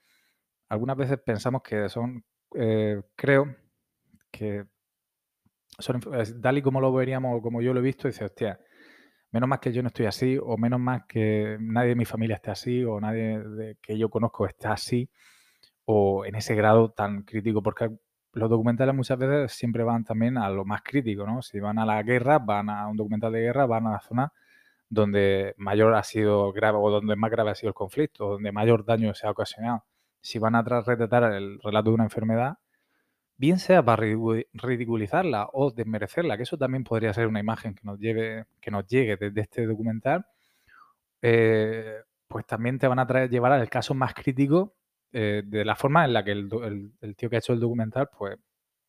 algunas 0.68 0.96
veces 0.96 1.18
pensamos 1.24 1.62
que 1.62 1.88
son, 1.88 2.24
eh, 2.54 3.02
creo 3.16 3.54
que 4.30 4.64
son, 5.78 6.00
tal 6.40 6.62
como 6.62 6.80
lo 6.80 6.92
veríamos 6.92 7.38
o 7.38 7.42
como 7.42 7.60
yo 7.62 7.74
lo 7.74 7.80
he 7.80 7.82
visto, 7.82 8.08
dice, 8.08 8.24
hostia, 8.24 8.60
menos 9.32 9.48
más 9.48 9.58
que 9.60 9.72
yo 9.72 9.82
no 9.82 9.88
estoy 9.88 10.06
así, 10.06 10.38
o 10.40 10.56
menos 10.56 10.80
más 10.80 11.04
que 11.06 11.58
nadie 11.60 11.90
de 11.90 11.96
mi 11.96 12.04
familia 12.04 12.36
esté 12.36 12.50
así, 12.50 12.84
o 12.84 13.00
nadie 13.00 13.38
de, 13.40 13.76
que 13.82 13.98
yo 13.98 14.08
conozco 14.10 14.46
está 14.46 14.72
así 14.72 15.10
o 15.90 16.26
en 16.26 16.34
ese 16.34 16.54
grado 16.54 16.90
tan 16.90 17.22
crítico, 17.22 17.62
porque 17.62 17.90
los 18.34 18.50
documentales 18.50 18.94
muchas 18.94 19.18
veces 19.18 19.52
siempre 19.52 19.84
van 19.84 20.04
también 20.04 20.36
a 20.36 20.50
lo 20.50 20.66
más 20.66 20.82
crítico, 20.82 21.26
¿no? 21.26 21.40
Si 21.40 21.60
van 21.60 21.78
a 21.78 21.86
la 21.86 22.02
guerra, 22.02 22.38
van 22.38 22.68
a 22.68 22.86
un 22.88 22.96
documental 22.98 23.32
de 23.32 23.40
guerra, 23.40 23.64
van 23.64 23.86
a 23.86 23.92
la 23.92 24.00
zona 24.00 24.32
donde 24.90 25.54
mayor 25.56 25.94
ha 25.94 26.02
sido 26.02 26.52
grave 26.52 26.78
o 26.78 26.90
donde 26.90 27.16
más 27.16 27.30
grave 27.30 27.52
ha 27.52 27.54
sido 27.54 27.70
el 27.70 27.74
conflicto, 27.74 28.28
donde 28.32 28.52
mayor 28.52 28.84
daño 28.84 29.14
se 29.14 29.26
ha 29.26 29.30
ocasionado. 29.30 29.84
Si 30.20 30.38
van 30.38 30.56
a 30.56 30.62
retratar 30.62 31.32
el 31.32 31.58
relato 31.62 31.90
de 31.90 31.94
una 31.94 32.04
enfermedad, 32.04 32.58
bien 33.38 33.58
sea 33.58 33.82
para 33.82 34.02
ridiculizarla 34.52 35.48
o 35.54 35.70
desmerecerla, 35.70 36.36
que 36.36 36.42
eso 36.44 36.58
también 36.58 36.84
podría 36.84 37.14
ser 37.14 37.28
una 37.28 37.40
imagen 37.40 37.74
que 37.74 37.82
nos 37.84 37.98
lleve, 37.98 38.46
que 38.60 38.70
nos 38.70 38.86
llegue 38.86 39.16
desde 39.16 39.40
este 39.40 39.66
documental, 39.66 40.26
eh, 41.22 42.02
pues 42.28 42.46
también 42.46 42.78
te 42.78 42.88
van 42.88 42.98
a 42.98 43.06
traer, 43.06 43.30
llevar 43.30 43.52
al 43.52 43.70
caso 43.70 43.94
más 43.94 44.14
crítico 44.14 44.74
eh, 45.12 45.42
de 45.44 45.64
la 45.64 45.74
forma 45.76 46.04
en 46.04 46.12
la 46.12 46.24
que 46.24 46.32
el, 46.32 47.16
tío 47.16 47.30
que 47.30 47.36
ha 47.36 47.38
hecho 47.38 47.52
el 47.52 47.60
documental, 47.60 48.08
pues 48.16 48.38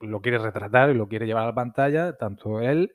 lo 0.01 0.21
quiere 0.21 0.37
retratar 0.37 0.89
y 0.89 0.93
lo 0.93 1.07
quiere 1.07 1.25
llevar 1.25 1.43
a 1.43 1.47
la 1.47 1.55
pantalla, 1.55 2.17
tanto 2.17 2.61
él 2.61 2.93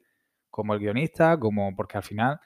como 0.51 0.75
el 0.75 0.81
guionista, 0.81 1.39
como 1.39 1.75
porque 1.75 1.97
al 1.99 2.03
final 2.03 2.41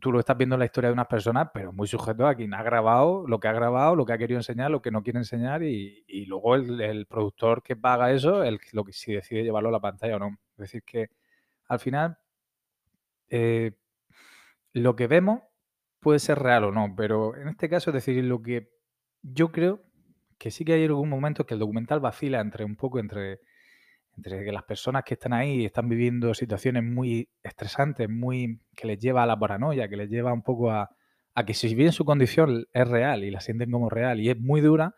tú 0.00 0.12
lo 0.12 0.20
estás 0.20 0.36
viendo 0.36 0.56
en 0.56 0.60
la 0.60 0.64
historia 0.66 0.88
de 0.88 0.94
unas 0.94 1.06
personas, 1.06 1.48
pero 1.52 1.72
muy 1.72 1.86
sujeto 1.86 2.26
a 2.26 2.34
quien 2.34 2.54
ha 2.54 2.62
grabado, 2.62 3.26
lo 3.26 3.40
que 3.40 3.48
ha 3.48 3.52
grabado, 3.52 3.96
lo 3.96 4.04
que 4.04 4.12
ha 4.12 4.18
querido 4.18 4.38
enseñar, 4.38 4.70
lo 4.70 4.82
que 4.82 4.90
no 4.90 5.02
quiere 5.02 5.18
enseñar 5.18 5.62
y, 5.62 6.04
luego 6.26 6.54
el, 6.56 7.06
productor 7.06 7.62
que 7.62 7.76
paga 7.76 8.12
eso, 8.12 8.42
el, 8.44 8.60
lo 8.72 8.84
que 8.84 8.92
si 8.92 9.12
decide 9.14 9.42
llevarlo 9.44 9.68
a 9.70 9.72
la 9.72 9.80
pantalla 9.80 10.16
o 10.16 10.18
no. 10.18 10.38
Es 10.52 10.58
decir, 10.58 10.82
que 10.84 11.10
al 11.68 11.78
final 11.80 12.18
eh, 13.30 13.72
lo 14.72 14.96
que 14.96 15.06
vemos 15.06 15.42
puede 16.00 16.18
ser 16.18 16.38
real 16.38 16.64
o 16.64 16.72
no, 16.72 16.94
pero 16.96 17.36
en 17.36 17.48
este 17.48 17.68
caso 17.68 17.90
es 17.90 17.94
decir, 17.94 18.24
lo 18.24 18.42
que 18.42 18.77
yo 19.22 19.52
creo 19.52 19.82
que 20.38 20.50
sí 20.50 20.64
que 20.64 20.74
hay 20.74 20.84
algún 20.84 21.08
momento 21.08 21.46
que 21.46 21.54
el 21.54 21.60
documental 21.60 22.00
vacila 22.00 22.40
entre 22.40 22.64
un 22.64 22.76
poco 22.76 22.98
entre, 23.00 23.40
entre 24.16 24.44
que 24.44 24.52
las 24.52 24.64
personas 24.64 25.04
que 25.04 25.14
están 25.14 25.32
ahí 25.32 25.64
están 25.64 25.88
viviendo 25.88 26.34
situaciones 26.34 26.84
muy 26.84 27.28
estresantes, 27.42 28.08
muy 28.08 28.60
que 28.76 28.86
les 28.88 28.98
lleva 28.98 29.22
a 29.24 29.26
la 29.26 29.38
paranoia, 29.38 29.88
que 29.88 29.96
les 29.96 30.10
lleva 30.10 30.32
un 30.32 30.42
poco 30.42 30.70
a, 30.70 30.90
a 31.34 31.46
que 31.46 31.54
si 31.54 31.74
bien 31.74 31.92
su 31.92 32.04
condición 32.04 32.66
es 32.72 32.88
real 32.88 33.24
y 33.24 33.30
la 33.30 33.40
sienten 33.40 33.70
como 33.70 33.90
real 33.90 34.20
y 34.20 34.30
es 34.30 34.38
muy 34.40 34.60
dura, 34.60 34.94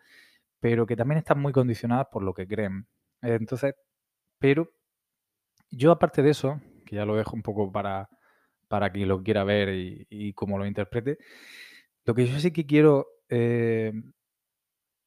pero 0.59 0.85
que 0.87 0.95
también 0.95 1.19
están 1.19 1.39
muy 1.41 1.53
condicionadas 1.53 2.07
por 2.11 2.23
lo 2.23 2.33
que 2.33 2.47
creen. 2.47 2.87
Entonces, 3.21 3.75
Pero 4.39 4.71
yo 5.71 5.91
aparte 5.91 6.21
de 6.21 6.31
eso, 6.31 6.61
que 6.85 6.95
ya 6.97 7.05
lo 7.05 7.15
dejo 7.15 7.35
un 7.35 7.41
poco 7.43 7.71
para, 7.71 8.09
para 8.67 8.91
quien 8.91 9.07
lo 9.09 9.23
quiera 9.23 9.43
ver 9.43 9.69
y, 9.69 10.07
y 10.09 10.33
cómo 10.33 10.57
lo 10.57 10.65
interprete, 10.65 11.17
lo 12.05 12.15
que 12.15 12.27
yo 12.27 12.39
sí 12.39 12.51
que 12.51 12.65
quiero 12.65 13.07
eh, 13.31 13.93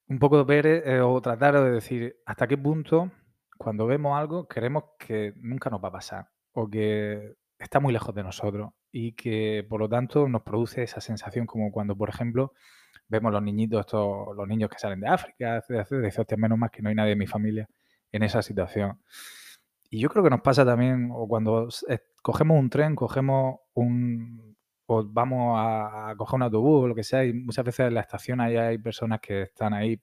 un 0.08 0.18
poco 0.18 0.44
ver 0.44 0.66
eh, 0.66 1.00
o 1.00 1.20
tratar 1.20 1.54
de 1.62 1.70
decir 1.70 2.16
hasta 2.26 2.46
qué 2.48 2.58
punto 2.58 3.12
cuando 3.58 3.86
vemos 3.86 4.18
algo 4.18 4.48
queremos 4.48 4.84
que 4.98 5.34
nunca 5.36 5.70
nos 5.70 5.82
va 5.82 5.88
a 5.88 5.92
pasar 5.92 6.28
o 6.52 6.68
que 6.68 7.36
está 7.58 7.80
muy 7.80 7.92
lejos 7.92 8.14
de 8.14 8.22
nosotros 8.22 8.70
y 8.90 9.12
que 9.12 9.66
por 9.68 9.80
lo 9.80 9.88
tanto 9.88 10.28
nos 10.28 10.42
produce 10.42 10.82
esa 10.84 11.00
sensación 11.00 11.46
como 11.46 11.70
cuando, 11.70 11.96
por 11.96 12.08
ejemplo, 12.08 12.52
vemos 13.08 13.32
los 13.32 13.42
niñitos, 13.42 13.86
los 13.92 14.48
niños 14.48 14.70
que 14.70 14.78
salen 14.78 15.00
de 15.00 15.08
África, 15.08 15.62
de 15.68 15.80
hostia, 16.16 16.36
menos 16.36 16.58
más 16.58 16.70
que 16.70 16.80
no 16.80 16.88
hay 16.88 16.94
nadie 16.94 17.10
de 17.10 17.16
mi 17.16 17.26
familia 17.26 17.68
en 18.12 18.22
esa 18.22 18.40
situación. 18.40 19.00
Y 19.90 19.98
yo 19.98 20.08
creo 20.08 20.24
que 20.24 20.30
nos 20.30 20.42
pasa 20.42 20.64
también, 20.64 21.10
o 21.12 21.26
cuando 21.28 21.68
eh, 21.88 21.98
cogemos 22.22 22.58
un 22.58 22.70
tren, 22.70 22.94
cogemos 22.94 23.60
un, 23.74 24.53
o 24.86 25.04
vamos 25.04 25.56
a, 25.58 26.14
coger 26.16 26.36
un 26.36 26.42
autobús 26.42 26.84
o 26.84 26.88
lo 26.88 26.94
que 26.94 27.04
sea, 27.04 27.24
y 27.24 27.32
muchas 27.32 27.64
veces 27.64 27.88
en 27.88 27.94
la 27.94 28.00
estación 28.00 28.40
ahí 28.40 28.56
hay 28.56 28.78
personas 28.78 29.20
que 29.20 29.42
están 29.42 29.74
ahí 29.74 30.00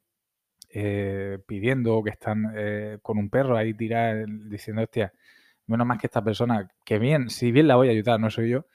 eh, 0.74 1.40
pidiendo 1.46 2.02
que 2.04 2.12
están 2.12 2.54
eh, 2.56 3.00
con 3.02 3.18
un 3.18 3.30
perro 3.30 3.58
ahí 3.58 3.74
tirado 3.74 4.26
diciendo, 4.28 4.84
hostia, 4.84 5.14
menos 5.68 5.88
más 5.88 6.00
que 6.00 6.08
esta 6.08 6.24
persona, 6.24 6.70
que 6.86 7.00
bien, 7.00 7.30
si 7.30 7.52
bien 7.52 7.68
la 7.68 7.76
voy 7.76 7.90
a 7.90 7.92
ayudar, 7.92 8.20
no 8.20 8.30
soy 8.30 8.50
yo. 8.50 8.66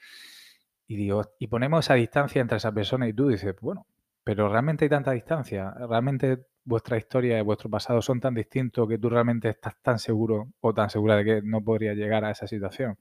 Y 0.87 0.95
digo, 0.95 1.23
y 1.39 1.47
ponemos 1.47 1.85
esa 1.85 1.95
distancia 1.95 2.41
entre 2.41 2.57
esa 2.57 2.71
persona 2.71 3.07
y 3.07 3.13
tú, 3.13 3.27
dices, 3.29 3.55
bueno, 3.61 3.87
pero 4.23 4.49
realmente 4.49 4.85
hay 4.85 4.89
tanta 4.89 5.11
distancia, 5.11 5.71
realmente 5.89 6.47
vuestra 6.67 6.97
historia 6.97 7.39
y 7.39 7.41
vuestro 7.41 7.69
pasado 7.69 8.01
son 8.01 8.19
tan 8.19 8.35
distintos 8.35 8.87
que 8.87 8.97
tú 8.97 9.09
realmente 9.09 9.49
estás 9.49 9.75
tan 9.81 9.99
seguro 9.99 10.49
o 10.59 10.73
tan 10.73 10.89
segura 10.89 11.15
de 11.15 11.23
que 11.23 11.41
no 11.41 11.63
podría 11.63 11.93
llegar 11.93 12.25
a 12.25 12.31
esa 12.31 12.45
situación. 12.45 12.97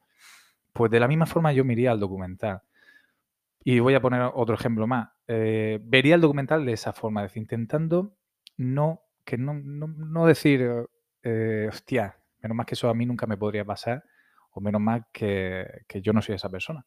Pues 0.72 0.90
de 0.90 1.00
la 1.00 1.08
misma 1.08 1.26
forma 1.26 1.52
yo 1.52 1.64
me 1.64 1.72
iría 1.72 1.90
al 1.90 1.98
documental. 1.98 2.62
Y 3.68 3.80
voy 3.80 3.94
a 3.94 4.00
poner 4.00 4.30
otro 4.32 4.54
ejemplo 4.54 4.86
más. 4.86 5.08
Eh, 5.26 5.80
vería 5.82 6.14
el 6.14 6.20
documental 6.20 6.64
de 6.64 6.72
esa 6.72 6.92
forma, 6.92 7.22
es 7.22 7.30
decir, 7.32 7.42
intentando 7.42 8.16
no, 8.56 9.02
que 9.24 9.36
no, 9.38 9.54
no, 9.54 10.24
decir, 10.24 10.86
eh, 11.24 11.66
hostia, 11.68 12.16
menos 12.40 12.56
mal 12.56 12.64
que 12.64 12.74
eso 12.74 12.88
a 12.88 12.94
mí 12.94 13.04
nunca 13.06 13.26
me 13.26 13.36
podría 13.36 13.64
pasar, 13.64 14.04
o 14.52 14.60
menos 14.60 14.80
mal 14.80 15.06
que, 15.12 15.84
yo 16.00 16.12
no 16.12 16.22
soy 16.22 16.36
esa 16.36 16.48
persona, 16.48 16.86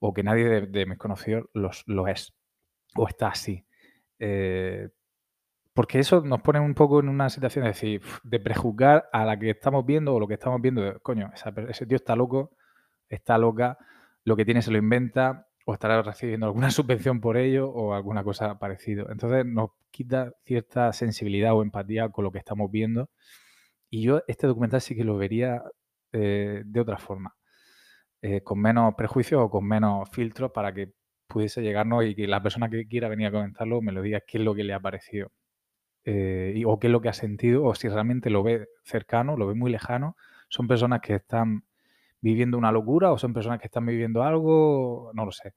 o 0.00 0.12
que 0.12 0.24
nadie 0.24 0.62
de, 0.62 0.84
mis 0.84 0.98
conocidos 0.98 1.44
los, 1.54 1.84
lo 1.86 2.08
es, 2.08 2.34
o 2.96 3.06
está 3.06 3.28
así. 3.28 3.64
Eh, 4.18 4.88
porque 5.72 6.00
eso 6.00 6.22
nos 6.22 6.42
pone 6.42 6.58
un 6.58 6.74
poco 6.74 6.98
en 6.98 7.08
una 7.08 7.30
situación 7.30 7.62
de 7.62 7.70
decir, 7.70 8.02
de 8.24 8.40
prejuzgar 8.40 9.08
a 9.12 9.24
la 9.24 9.38
que 9.38 9.50
estamos 9.50 9.86
viendo 9.86 10.12
o 10.12 10.18
lo 10.18 10.26
que 10.26 10.34
estamos 10.34 10.60
viendo, 10.60 10.98
coño, 11.02 11.30
ese 11.68 11.86
tío 11.86 11.94
está 11.94 12.16
loco, 12.16 12.50
está 13.08 13.38
loca, 13.38 13.78
lo 14.24 14.34
que 14.34 14.44
tiene 14.44 14.60
se 14.60 14.72
lo 14.72 14.78
inventa, 14.78 15.46
o 15.66 15.74
estará 15.74 16.02
recibiendo 16.02 16.46
alguna 16.46 16.70
subvención 16.70 17.20
por 17.20 17.36
ello 17.36 17.70
o 17.70 17.94
alguna 17.94 18.24
cosa 18.24 18.58
parecida. 18.58 19.04
Entonces 19.10 19.44
nos 19.46 19.70
quita 19.90 20.32
cierta 20.44 20.92
sensibilidad 20.92 21.54
o 21.54 21.62
empatía 21.62 22.08
con 22.10 22.24
lo 22.24 22.32
que 22.32 22.38
estamos 22.38 22.70
viendo. 22.70 23.10
Y 23.90 24.02
yo 24.02 24.22
este 24.28 24.46
documental 24.46 24.80
sí 24.80 24.94
que 24.96 25.04
lo 25.04 25.16
vería 25.16 25.62
eh, 26.12 26.62
de 26.64 26.80
otra 26.80 26.98
forma, 26.98 27.36
eh, 28.22 28.42
con 28.42 28.60
menos 28.60 28.94
prejuicios 28.96 29.42
o 29.42 29.50
con 29.50 29.66
menos 29.66 30.08
filtros 30.10 30.52
para 30.52 30.72
que 30.74 30.92
pudiese 31.28 31.62
llegarnos 31.62 32.04
y 32.04 32.14
que 32.14 32.26
la 32.26 32.42
persona 32.42 32.68
que 32.68 32.86
quiera 32.88 33.08
venir 33.08 33.28
a 33.28 33.32
comentarlo 33.32 33.80
me 33.82 33.92
lo 33.92 34.02
diga 34.02 34.20
qué 34.20 34.38
es 34.38 34.44
lo 34.44 34.54
que 34.54 34.64
le 34.64 34.74
ha 34.74 34.80
parecido 34.80 35.30
eh, 36.04 36.52
y, 36.56 36.64
o 36.64 36.78
qué 36.78 36.88
es 36.88 36.92
lo 36.92 37.00
que 37.00 37.08
ha 37.08 37.12
sentido 37.12 37.64
o 37.64 37.74
si 37.74 37.88
realmente 37.88 38.30
lo 38.30 38.42
ve 38.42 38.68
cercano, 38.84 39.36
lo 39.36 39.46
ve 39.46 39.54
muy 39.54 39.70
lejano. 39.70 40.16
Son 40.48 40.66
personas 40.68 41.00
que 41.00 41.14
están 41.16 41.64
viviendo 42.20 42.58
una 42.58 42.72
locura 42.72 43.12
o 43.12 43.18
son 43.18 43.32
personas 43.32 43.60
que 43.60 43.66
están 43.66 43.86
viviendo 43.86 44.22
algo, 44.22 45.10
no 45.14 45.24
lo 45.24 45.32
sé. 45.32 45.54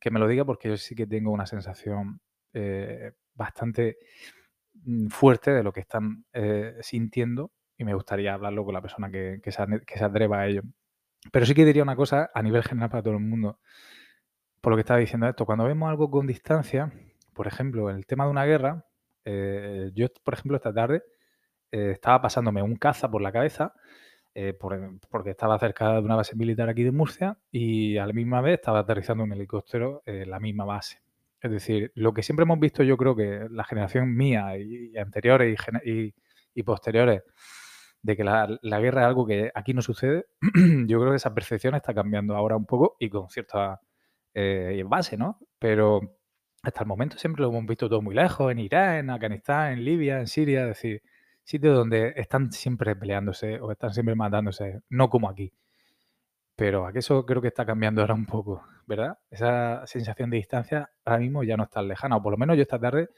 Que 0.00 0.10
me 0.10 0.18
lo 0.18 0.26
diga 0.28 0.44
porque 0.44 0.68
yo 0.68 0.76
sí 0.76 0.94
que 0.94 1.06
tengo 1.06 1.30
una 1.30 1.46
sensación 1.46 2.20
eh, 2.52 3.12
bastante 3.34 3.98
mm, 4.74 5.08
fuerte 5.08 5.52
de 5.52 5.62
lo 5.62 5.72
que 5.72 5.80
están 5.80 6.24
eh, 6.32 6.76
sintiendo 6.80 7.52
y 7.76 7.84
me 7.84 7.94
gustaría 7.94 8.34
hablarlo 8.34 8.64
con 8.64 8.74
la 8.74 8.82
persona 8.82 9.10
que, 9.10 9.40
se, 9.46 10.04
atreva 10.04 10.40
a 10.40 10.46
ello. 10.46 10.62
Pero 11.32 11.46
sí 11.46 11.54
que 11.54 11.64
diría 11.64 11.82
una 11.82 11.96
cosa 11.96 12.30
a 12.34 12.42
nivel 12.42 12.62
general 12.62 12.90
para 12.90 13.02
todo 13.02 13.14
el 13.14 13.20
mundo. 13.20 13.60
Por 14.60 14.72
lo 14.72 14.76
que 14.76 14.80
estaba 14.80 15.00
diciendo 15.00 15.26
esto, 15.28 15.46
cuando 15.46 15.64
vemos 15.64 15.88
algo 15.88 16.10
con 16.10 16.26
distancia, 16.26 16.92
por 17.34 17.46
ejemplo, 17.46 17.88
el 17.88 18.04
tema 18.06 18.24
de 18.24 18.30
una 18.30 18.44
guerra, 18.44 18.86
eh, 19.24 19.90
yo, 19.94 20.06
por 20.22 20.34
ejemplo, 20.34 20.56
esta 20.56 20.72
tarde 20.72 21.02
estaba 21.72 22.20
pasándome 22.20 22.62
un 22.62 22.74
caza 22.74 23.08
por 23.08 23.22
la 23.22 23.30
cabeza 23.30 23.74
eh, 24.34 24.54
porque 24.54 25.30
estaba 25.30 25.58
cerca 25.58 25.94
de 25.94 26.00
una 26.00 26.16
base 26.16 26.36
militar 26.36 26.68
aquí 26.68 26.84
de 26.84 26.92
Murcia 26.92 27.38
y 27.50 27.96
a 27.98 28.06
la 28.06 28.12
misma 28.12 28.40
vez 28.40 28.54
estaba 28.54 28.80
aterrizando 28.80 29.24
un 29.24 29.32
helicóptero 29.32 30.02
en 30.06 30.30
la 30.30 30.38
misma 30.40 30.64
base. 30.64 31.02
Es 31.40 31.50
decir, 31.50 31.90
lo 31.94 32.12
que 32.12 32.22
siempre 32.22 32.44
hemos 32.44 32.60
visto, 32.60 32.82
yo 32.82 32.96
creo 32.96 33.16
que 33.16 33.48
la 33.50 33.64
generación 33.64 34.14
mía 34.14 34.56
y, 34.58 34.96
anteriores 34.98 35.58
y, 36.54 36.62
posteriores, 36.62 37.22
de 38.02 38.16
que 38.16 38.24
la, 38.24 38.46
guerra 38.62 39.02
es 39.02 39.06
algo 39.06 39.26
que 39.26 39.50
aquí 39.54 39.74
no 39.74 39.82
sucede, 39.82 40.26
yo 40.86 41.00
creo 41.00 41.10
que 41.10 41.16
esa 41.16 41.34
percepción 41.34 41.74
está 41.74 41.94
cambiando 41.94 42.36
ahora 42.36 42.56
un 42.56 42.66
poco 42.66 42.96
y 43.00 43.08
con 43.10 43.28
cierta 43.30 43.80
eh, 44.34 44.82
base, 44.86 45.16
¿no? 45.16 45.38
Pero 45.58 46.18
hasta 46.62 46.82
el 46.82 46.86
momento 46.86 47.18
siempre 47.18 47.42
lo 47.42 47.48
hemos 47.48 47.66
visto 47.66 47.88
todo 47.88 48.02
muy 48.02 48.14
lejos, 48.14 48.52
en 48.52 48.58
Irán, 48.58 48.96
en 48.96 49.10
Afganistán, 49.10 49.72
en 49.72 49.84
Libia, 49.84 50.20
en 50.20 50.26
Siria, 50.26 50.62
es 50.62 50.68
decir, 50.68 51.02
sitios 51.50 51.76
donde 51.76 52.14
están 52.16 52.52
siempre 52.52 52.94
peleándose 52.94 53.60
o 53.60 53.72
están 53.72 53.92
siempre 53.92 54.14
matándose, 54.14 54.82
no 54.88 55.10
como 55.10 55.28
aquí. 55.28 55.52
Pero 56.54 56.86
aquí 56.86 56.98
eso 56.98 57.26
creo 57.26 57.42
que 57.42 57.48
está 57.48 57.66
cambiando 57.66 58.02
ahora 58.02 58.14
un 58.14 58.26
poco, 58.26 58.62
¿verdad? 58.86 59.18
Esa 59.30 59.84
sensación 59.86 60.30
de 60.30 60.36
distancia 60.36 60.90
ahora 61.04 61.18
mismo 61.18 61.42
ya 61.42 61.56
no 61.56 61.64
está 61.64 61.82
lejana, 61.82 62.16
o 62.16 62.22
por 62.22 62.32
lo 62.32 62.38
menos 62.38 62.56
yo 62.56 62.62
esta 62.62 62.78
tarde, 62.78 63.10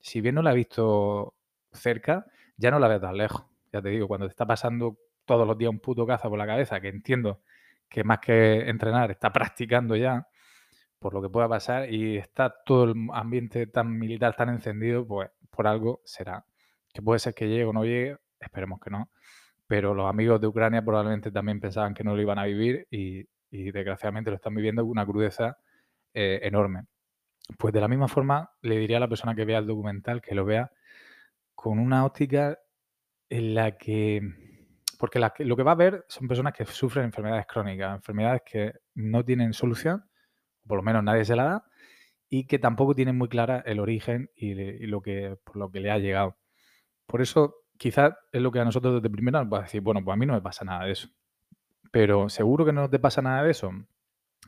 si 0.00 0.22
bien 0.22 0.34
no 0.36 0.42
la 0.42 0.52
he 0.52 0.54
visto 0.56 1.34
cerca, 1.72 2.26
ya 2.56 2.70
no 2.70 2.78
la 2.78 2.88
veo 2.88 3.00
tan 3.00 3.16
lejos. 3.18 3.44
Ya 3.72 3.82
te 3.82 3.90
digo, 3.90 4.08
cuando 4.08 4.26
te 4.26 4.30
está 4.30 4.46
pasando 4.46 4.96
todos 5.26 5.46
los 5.46 5.58
días 5.58 5.70
un 5.70 5.80
puto 5.80 6.06
caza 6.06 6.28
por 6.30 6.38
la 6.38 6.46
cabeza, 6.46 6.80
que 6.80 6.88
entiendo 6.88 7.42
que 7.88 8.02
más 8.04 8.18
que 8.20 8.68
entrenar 8.70 9.10
está 9.10 9.30
practicando 9.32 9.94
ya 9.96 10.26
por 10.98 11.12
lo 11.12 11.20
que 11.20 11.28
pueda 11.28 11.48
pasar 11.48 11.92
y 11.92 12.16
está 12.16 12.54
todo 12.64 12.84
el 12.84 12.94
ambiente 13.12 13.66
tan 13.66 13.98
militar, 13.98 14.34
tan 14.36 14.48
encendido, 14.48 15.06
pues 15.06 15.30
por 15.50 15.66
algo 15.66 16.00
será 16.04 16.46
que 16.94 17.02
puede 17.02 17.18
ser 17.18 17.34
que 17.34 17.48
llegue 17.48 17.64
o 17.64 17.72
no 17.72 17.84
llegue, 17.84 18.16
esperemos 18.40 18.80
que 18.80 18.90
no, 18.90 19.10
pero 19.66 19.94
los 19.94 20.08
amigos 20.08 20.40
de 20.40 20.46
Ucrania 20.46 20.82
probablemente 20.82 21.32
también 21.32 21.60
pensaban 21.60 21.92
que 21.94 22.04
no 22.04 22.14
lo 22.14 22.22
iban 22.22 22.38
a 22.38 22.44
vivir 22.44 22.86
y, 22.90 23.26
desgraciadamente 23.50 24.30
lo 24.30 24.36
están 24.36 24.54
viviendo 24.54 24.82
con 24.82 24.90
una 24.90 25.06
crudeza 25.06 25.58
eh, 26.12 26.40
enorme. 26.42 26.86
Pues 27.58 27.72
de 27.72 27.80
la 27.80 27.86
misma 27.88 28.08
forma 28.08 28.50
le 28.62 28.78
diría 28.78 28.96
a 28.96 29.00
la 29.00 29.08
persona 29.08 29.34
que 29.34 29.44
vea 29.44 29.58
el 29.58 29.66
documental 29.66 30.20
que 30.20 30.34
lo 30.34 30.44
vea 30.44 30.72
con 31.54 31.78
una 31.78 32.04
óptica 32.04 32.58
en 33.28 33.54
la 33.54 33.76
que... 33.76 34.22
Porque 34.98 35.20
lo 35.20 35.56
que 35.56 35.62
va 35.62 35.72
a 35.72 35.76
ver 35.76 36.04
son 36.08 36.26
personas 36.28 36.52
que 36.52 36.64
sufren 36.64 37.04
enfermedades 37.04 37.46
crónicas, 37.46 37.94
enfermedades 37.94 38.42
que 38.44 38.72
no 38.94 39.24
tienen 39.24 39.52
solución, 39.52 40.04
por 40.66 40.78
lo 40.78 40.82
menos 40.82 41.04
nadie 41.04 41.24
se 41.24 41.36
la 41.36 41.44
da, 41.44 41.64
y 42.28 42.46
que 42.46 42.58
tampoco 42.58 42.94
tienen 42.94 43.16
muy 43.16 43.28
clara 43.28 43.62
el 43.66 43.80
origen 43.80 44.30
y, 44.34 44.54
lo 44.86 45.02
que, 45.02 45.36
por 45.44 45.56
lo 45.56 45.70
que 45.70 45.80
le 45.80 45.90
ha 45.90 45.98
llegado. 45.98 46.36
Por 47.06 47.22
eso, 47.22 47.56
quizás 47.76 48.14
es 48.32 48.42
lo 48.42 48.50
que 48.50 48.60
a 48.60 48.64
nosotros 48.64 48.94
desde 48.94 49.10
primera 49.10 49.42
nos 49.42 49.52
va 49.52 49.58
a 49.58 49.62
decir, 49.62 49.80
bueno, 49.80 50.02
pues 50.04 50.14
a 50.14 50.16
mí 50.16 50.26
no 50.26 50.34
me 50.34 50.42
pasa 50.42 50.64
nada 50.64 50.84
de 50.84 50.92
eso. 50.92 51.08
Pero 51.92 52.28
seguro 52.28 52.64
que 52.64 52.72
no 52.72 52.90
te 52.90 52.98
pasa 52.98 53.22
nada 53.22 53.42
de 53.42 53.50
eso. 53.50 53.70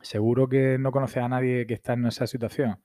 Seguro 0.02 0.48
que 0.48 0.78
no 0.78 0.92
conoces 0.92 1.22
a 1.22 1.28
nadie 1.28 1.66
que 1.66 1.74
está 1.74 1.94
en 1.94 2.06
esa 2.06 2.26
situación. 2.26 2.82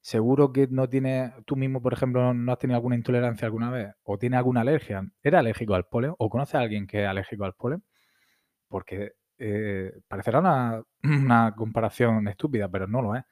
Seguro 0.00 0.52
que 0.52 0.68
no 0.70 0.88
tienes, 0.88 1.32
tú 1.44 1.56
mismo, 1.56 1.82
por 1.82 1.92
ejemplo, 1.92 2.32
no 2.34 2.52
has 2.52 2.58
tenido 2.58 2.76
alguna 2.76 2.96
intolerancia 2.96 3.46
alguna 3.46 3.70
vez 3.70 3.94
o 4.04 4.18
tienes 4.18 4.38
alguna 4.38 4.62
alergia. 4.62 5.02
¿Eres 5.22 5.38
alérgico 5.38 5.74
al 5.74 5.86
polen 5.86 6.14
o 6.18 6.30
conoces 6.30 6.54
a 6.56 6.60
alguien 6.60 6.86
que 6.86 7.02
es 7.02 7.08
alérgico 7.08 7.44
al 7.44 7.54
polen? 7.54 7.82
Porque 8.68 9.12
eh, 9.38 9.92
parecerá 10.08 10.40
una, 10.40 10.82
una 11.02 11.54
comparación 11.56 12.28
estúpida, 12.28 12.68
pero 12.68 12.86
no 12.86 13.02
lo 13.02 13.16
es 13.16 13.24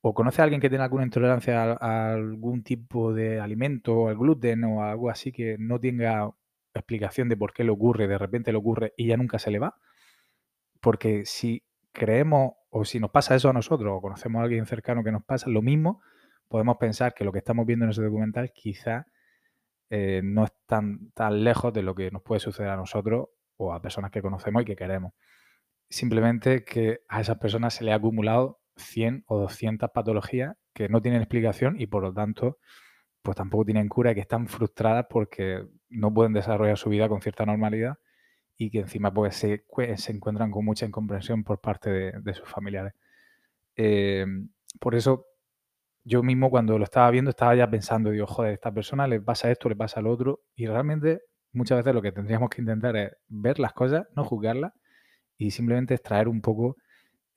o 0.00 0.14
conoce 0.14 0.40
a 0.40 0.44
alguien 0.44 0.60
que 0.60 0.68
tiene 0.68 0.84
alguna 0.84 1.04
intolerancia 1.04 1.72
a, 1.72 2.12
algún 2.12 2.62
tipo 2.62 3.12
de 3.12 3.40
alimento, 3.40 4.08
al 4.08 4.16
gluten 4.16 4.64
o 4.64 4.82
algo 4.82 5.10
así 5.10 5.32
que 5.32 5.56
no 5.58 5.80
tenga 5.80 6.30
explicación 6.74 7.28
de 7.28 7.36
por 7.36 7.52
qué 7.52 7.64
le 7.64 7.70
ocurre, 7.70 8.06
de 8.06 8.18
repente 8.18 8.52
le 8.52 8.58
ocurre 8.58 8.94
y 8.96 9.06
ya 9.06 9.16
nunca 9.16 9.38
se 9.38 9.50
le 9.50 9.58
va. 9.58 9.76
Porque 10.80 11.24
si 11.26 11.64
creemos 11.92 12.52
o 12.70 12.84
si 12.84 13.00
nos 13.00 13.10
pasa 13.10 13.34
eso 13.34 13.48
a 13.48 13.52
nosotros 13.52 13.92
o 13.96 14.00
conocemos 14.00 14.40
a 14.40 14.44
alguien 14.44 14.66
cercano 14.66 15.02
que 15.02 15.12
nos 15.12 15.24
pasa 15.24 15.50
lo 15.50 15.62
mismo, 15.62 16.00
podemos 16.48 16.76
pensar 16.76 17.14
que 17.14 17.24
lo 17.24 17.32
que 17.32 17.38
estamos 17.38 17.66
viendo 17.66 17.84
en 17.84 17.90
ese 17.90 18.02
documental 18.02 18.52
quizá 18.52 19.06
eh, 19.90 20.20
no 20.22 20.44
es 20.44 20.52
tan, 20.66 21.10
tan 21.12 21.42
lejos 21.42 21.72
de 21.72 21.82
lo 21.82 21.94
que 21.94 22.10
nos 22.10 22.22
puede 22.22 22.40
suceder 22.40 22.70
a 22.70 22.76
nosotros 22.76 23.28
o 23.56 23.72
a 23.72 23.82
personas 23.82 24.10
que 24.10 24.22
conocemos 24.22 24.62
y 24.62 24.64
que 24.64 24.76
queremos. 24.76 25.12
Simplemente 25.88 26.64
que 26.64 27.00
a 27.08 27.20
esas 27.20 27.38
personas 27.38 27.74
se 27.74 27.84
le 27.84 27.92
ha 27.92 27.96
acumulado 27.96 28.57
100 28.78 29.24
o 29.26 29.38
200 29.38 29.90
patologías 29.90 30.56
que 30.72 30.88
no 30.88 31.02
tienen 31.02 31.20
explicación 31.20 31.80
y 31.80 31.86
por 31.86 32.02
lo 32.02 32.12
tanto 32.12 32.58
pues 33.22 33.36
tampoco 33.36 33.64
tienen 33.64 33.88
cura 33.88 34.12
y 34.12 34.14
que 34.14 34.20
están 34.20 34.48
frustradas 34.48 35.06
porque 35.10 35.66
no 35.90 36.12
pueden 36.14 36.32
desarrollar 36.32 36.78
su 36.78 36.88
vida 36.88 37.08
con 37.08 37.20
cierta 37.20 37.44
normalidad 37.44 37.98
y 38.56 38.70
que 38.70 38.80
encima 38.80 39.12
pues 39.12 39.36
se, 39.36 39.64
se 39.96 40.12
encuentran 40.12 40.50
con 40.50 40.64
mucha 40.64 40.86
incomprensión 40.86 41.44
por 41.44 41.60
parte 41.60 41.90
de, 41.90 42.34
sus 42.34 42.48
familiares. 42.48 42.92
Em, 43.76 44.48
por 44.80 44.94
eso 44.94 45.26
yo 46.04 46.22
mismo 46.22 46.50
cuando 46.50 46.78
lo 46.78 46.84
estaba 46.84 47.10
viendo 47.10 47.30
estaba 47.30 47.54
ya 47.54 47.70
pensando, 47.70 48.10
digo, 48.10 48.26
joder, 48.26 48.52
a 48.52 48.54
esta 48.54 48.72
persona 48.72 49.06
le 49.06 49.20
pasa 49.20 49.50
esto, 49.50 49.68
le 49.68 49.76
pasa 49.76 50.00
lo 50.00 50.10
otro, 50.10 50.40
y 50.56 50.66
realmente 50.66 51.20
muchas 51.52 51.78
veces 51.78 51.94
lo 51.94 52.02
que 52.02 52.12
tendríamos 52.12 52.50
que 52.50 52.62
intentar 52.62 52.96
es 52.96 53.12
ver 53.28 53.58
las 53.58 53.74
cosas, 53.74 54.06
no 54.16 54.24
juzgarlas, 54.24 54.72
y 55.36 55.50
simplemente 55.50 55.94
extraer 55.94 56.28
un 56.28 56.40
poco 56.40 56.76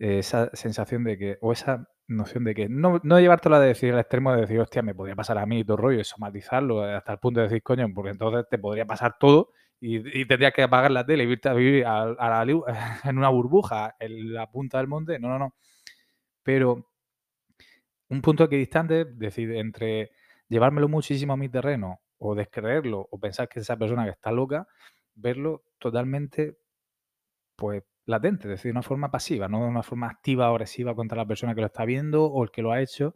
esa 0.02 0.50
sensación 0.54 1.04
de 1.04 1.18
que, 1.18 1.38
o 1.42 1.52
esa 1.52 1.88
noción 2.08 2.44
de 2.44 2.56
que 2.56 2.68
no, 2.70 3.00
no 3.04 3.20
llevártelo 3.20 3.56
a 3.56 3.60
decir 3.60 3.94
al 3.94 4.00
extremo 4.00 4.34
de 4.34 4.42
decir, 4.42 4.60
hostia, 4.60 4.82
me 4.82 4.96
podría 4.96 5.16
pasar 5.16 5.38
a 5.38 5.46
mí 5.46 5.60
y 5.60 5.64
todo 5.64 5.78
rollo, 5.78 6.00
y 6.00 6.04
somatizarlo 6.04 6.84
hasta 6.84 7.14
el 7.14 7.20
punto 7.20 7.40
de 7.40 7.48
decir, 7.48 7.62
coño, 7.64 7.88
porque 7.94 8.12
entonces 8.12 8.46
te 8.50 8.58
podría 8.58 8.86
pasar 8.86 9.18
todo 9.20 9.52
y, 9.80 10.26
tendrías 10.26 10.54
que 10.54 10.64
apagar 10.64 10.92
la 10.92 11.06
tele 11.06 11.24
y 11.24 11.28
irte 11.32 11.50
a 11.50 11.54
vivir 11.54 11.86
en 13.04 13.18
una 13.18 13.30
burbuja 13.30 13.96
en 14.00 14.34
la 14.34 14.50
punta 14.50 14.78
del 14.78 14.88
monte. 14.88 15.20
No, 15.20 15.28
no, 15.30 15.40
no. 15.40 15.56
Pero 16.44 16.88
un 18.10 18.22
punto 18.22 18.44
equidistante, 18.44 19.02
es 19.02 19.20
decir, 19.20 19.52
entre 19.56 20.12
llevármelo 20.50 20.88
muchísimo 20.88 21.34
a 21.34 21.38
mi 21.38 21.50
terreno 21.50 22.02
o 22.20 22.36
descreerlo 22.36 23.08
o 23.10 23.20
pensar 23.20 23.50
que 23.50 23.60
esa 23.62 23.78
persona 23.78 24.04
que 24.06 24.12
está 24.12 24.32
loca, 24.32 24.68
verlo 25.16 25.64
totalmente, 25.80 26.58
pues, 27.56 27.84
latente, 28.06 28.44
es 28.48 28.52
decir, 28.52 28.70
de 28.70 28.72
una 28.72 28.82
forma 28.82 29.12
pasiva, 29.12 29.48
no 29.48 29.64
de 29.64 29.70
una 29.70 29.84
forma 29.84 30.08
activa 30.08 30.50
o 30.50 30.56
agresiva 30.56 30.96
contra 30.96 31.18
la 31.18 31.26
persona 31.26 31.56
que 31.56 31.62
lo 31.62 31.68
está 31.68 31.86
viendo 31.86 32.26
o 32.26 32.44
el 32.44 32.52
que 32.52 32.62
lo 32.62 32.72
ha 32.72 32.82
hecho 32.82 33.16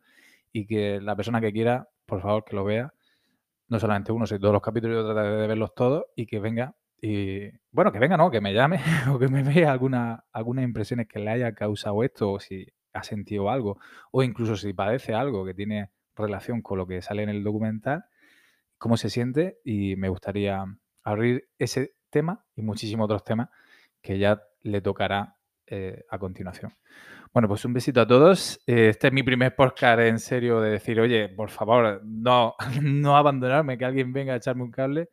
y 0.52 0.65
que 0.67 1.02
la 1.02 1.15
persona 1.15 1.41
que 1.41 1.52
quiera, 1.52 1.89
por 2.06 2.21
favor, 2.21 2.45
que 2.45 2.56
lo 2.56 2.63
vea, 2.63 2.93
no 3.67 3.80
solamente 3.80 4.12
uno, 4.12 4.26
sino 4.26 4.39
todos 4.39 4.54
los 4.54 4.62
capítulos, 4.62 4.98
yo 4.98 5.06
trataré 5.06 5.36
de 5.36 5.48
verlos 5.48 5.74
todos 5.76 6.06
y 6.15 6.26
que 6.28 6.39
venga 6.39 6.76
y, 7.02 7.50
bueno, 7.71 7.91
que 7.91 8.00
venga, 8.00 8.17
no, 8.17 8.32
que 8.32 8.41
me 8.41 8.54
llame 8.54 8.80
o 9.12 9.19
que 9.19 9.28
me 9.28 9.43
vea 9.43 9.71
alguna, 9.71 10.26
algunas 10.32 10.63
impresiones 10.63 11.08
que 11.08 11.19
le 11.19 11.32
haya 11.32 11.54
causado 11.54 12.04
esto 12.04 12.32
o 12.32 12.39
si 12.39 12.67
ha 12.93 13.04
sentido 13.04 13.50
algo 13.50 13.78
o 14.12 14.24
incluso 14.24 14.56
si 14.56 14.74
padece 14.74 15.13
algo 15.13 15.45
que 15.45 15.54
tiene 15.54 15.91
relación 16.15 16.62
con 16.62 16.78
lo 16.78 16.88
que 16.88 17.02
sale 17.02 17.24
en 17.24 17.30
el 17.30 17.43
documental, 17.43 18.06
cómo 18.78 18.98
se 18.98 19.10
siente 19.10 19.60
y 19.63 19.95
me 19.98 20.10
gustaría 20.10 20.63
abrir 21.04 21.50
ese 21.60 21.95
tema 22.10 22.45
y 22.56 22.62
muchísimos 22.62 23.06
otros 23.06 23.24
temas 23.24 23.50
que 24.02 24.17
ya 24.17 24.41
le 24.65 24.82
tocará 24.82 25.38
eh, 25.67 26.04
a 26.10 26.19
continuación. 26.19 26.73
Bueno, 27.34 27.47
pues 27.47 27.65
un 27.65 27.73
besito 27.73 28.01
a 28.01 28.08
todos. 28.08 28.60
Eh, 28.65 28.89
este 28.89 29.08
es 29.08 29.13
mi 29.13 29.23
primer 29.23 29.56
podcast 29.56 29.99
en 30.01 30.19
serio 30.19 30.62
de 30.62 30.71
decir, 30.71 30.99
oye, 30.99 31.30
por 31.30 31.49
favor, 31.49 32.01
no, 32.04 32.56
no 32.82 33.17
abandonarme, 33.17 33.78
que 33.78 33.86
alguien 33.86 34.13
venga 34.13 34.34
a 34.34 34.38
echarme 34.38 34.63
un 34.63 34.71
cable 34.71 35.10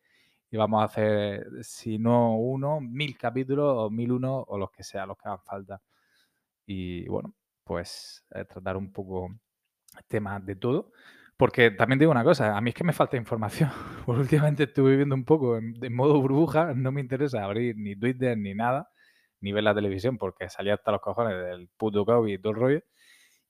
y 0.51 0.57
vamos 0.57 0.83
a 0.83 0.85
hacer, 0.87 1.47
si 1.63 1.99
no 1.99 2.37
uno, 2.37 2.81
mil 2.81 3.17
capítulos 3.17 3.75
o 3.77 3.91
mil 3.91 4.13
uno 4.13 4.45
o 4.47 4.59
los 4.59 4.71
que 4.71 4.83
sea, 4.85 5.07
los 5.07 5.17
que 5.17 5.29
hagan 5.29 5.43
falta. 5.43 5.83
Y 6.67 7.09
bueno, 7.09 7.35
pues 7.65 8.25
eh, 8.35 8.45
tratar 8.45 8.77
un 8.77 8.93
poco 8.93 9.29
temas 10.09 10.45
de 10.45 10.57
todo. 10.57 10.93
Porque 11.37 11.73
también 11.73 11.99
digo 11.99 12.13
una 12.13 12.25
cosa, 12.25 12.57
a 12.57 12.61
mí 12.61 12.71
es 12.71 12.75
que 12.77 12.85
me 12.85 12.93
falta 12.93 13.17
información. 13.17 13.71
Por 14.07 14.19
últimamente 14.21 14.65
estuve 14.65 14.93
viviendo 14.93 15.15
un 15.15 15.25
poco 15.25 15.59
en, 15.59 15.95
modo 15.95 16.21
burbuja, 16.21 16.75
no 16.75 16.93
me 16.93 17.01
interesa 17.01 17.45
abrir 17.45 17.77
ni 17.77 17.97
Twitter 17.97 18.39
ni 18.39 18.55
nada, 18.55 18.92
ni 19.43 19.53
ver 19.53 19.65
la 19.65 19.75
televisión 19.75 20.19
porque 20.19 20.49
salía 20.49 20.75
hasta 20.75 20.93
los 20.93 21.01
cojones 21.03 21.37
del 21.45 21.69
puto 21.77 22.05
COVID 22.07 22.33
y 22.33 22.39
todo 22.39 22.53
el 22.53 22.59
rollo. 22.59 22.81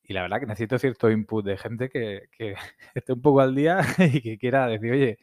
Y 0.03 0.15
la 0.15 0.23
verdad 0.23 0.41
que 0.41 0.47
necesito 0.47 0.79
cierto 0.79 1.11
input 1.11 1.45
de 1.45 1.57
gente 1.59 1.89
que, 1.91 2.29
que 2.37 2.57
esté 2.95 3.13
un 3.13 3.23
poco 3.23 3.41
al 3.41 3.55
día 3.55 3.81
y 3.99 4.21
que 4.23 4.39
quiera 4.39 4.67
decir, 4.67 4.93
oye, 4.93 5.19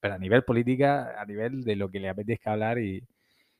pero 0.00 0.14
a 0.14 0.18
nivel 0.18 0.44
política, 0.44 1.20
a 1.20 1.26
nivel 1.26 1.64
de 1.64 1.76
lo 1.76 1.90
que 1.90 2.00
le 2.00 2.08
apetezca 2.08 2.52
hablar 2.52 2.78
y, 2.78 3.06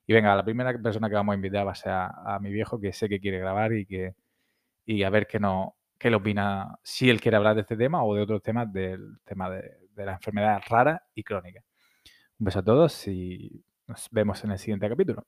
y 0.07 0.12
venga, 0.14 0.35
la 0.37 0.44
primera 0.44 0.77
persona 0.81 1.09
que 1.09 1.14
vamos 1.16 1.35
a 1.35 1.37
invitar 1.37 1.66
va 1.66 1.72
a 1.72 1.75
ser 1.75 1.92
a, 1.92 2.38
mi 2.40 2.51
viejo 2.53 2.81
que 2.81 2.92
sé 2.92 3.09
que 3.09 3.20
quiere 3.20 3.38
grabar 3.38 3.72
y 3.75 3.87
que 3.87 4.14
y 4.87 5.05
a 5.05 5.11
ver 5.11 5.27
qué 5.29 5.40
no 5.40 5.77
qué 5.98 6.11
le 6.11 6.16
opina, 6.16 6.79
si 6.83 7.11
él 7.11 7.20
quiere 7.20 7.37
hablar 7.37 7.55
de 7.57 7.62
este 7.62 7.77
tema 7.77 8.05
o 8.05 8.14
de 8.14 8.22
otros 8.22 8.42
temas 8.42 8.72
del 8.72 9.20
tema 9.25 9.51
de, 9.51 9.62
de 9.94 10.07
las 10.07 10.16
enfermedades 10.16 10.66
raras 10.68 11.01
y 11.14 11.22
crónicas. 11.25 11.64
Un 12.38 12.46
beso 12.46 12.61
a 12.61 12.64
todos 12.64 13.09
y 13.09 13.64
nos 13.87 14.09
vemos 14.11 14.42
en 14.44 14.53
el 14.53 14.59
siguiente 14.59 14.88
capítulo. 14.88 15.25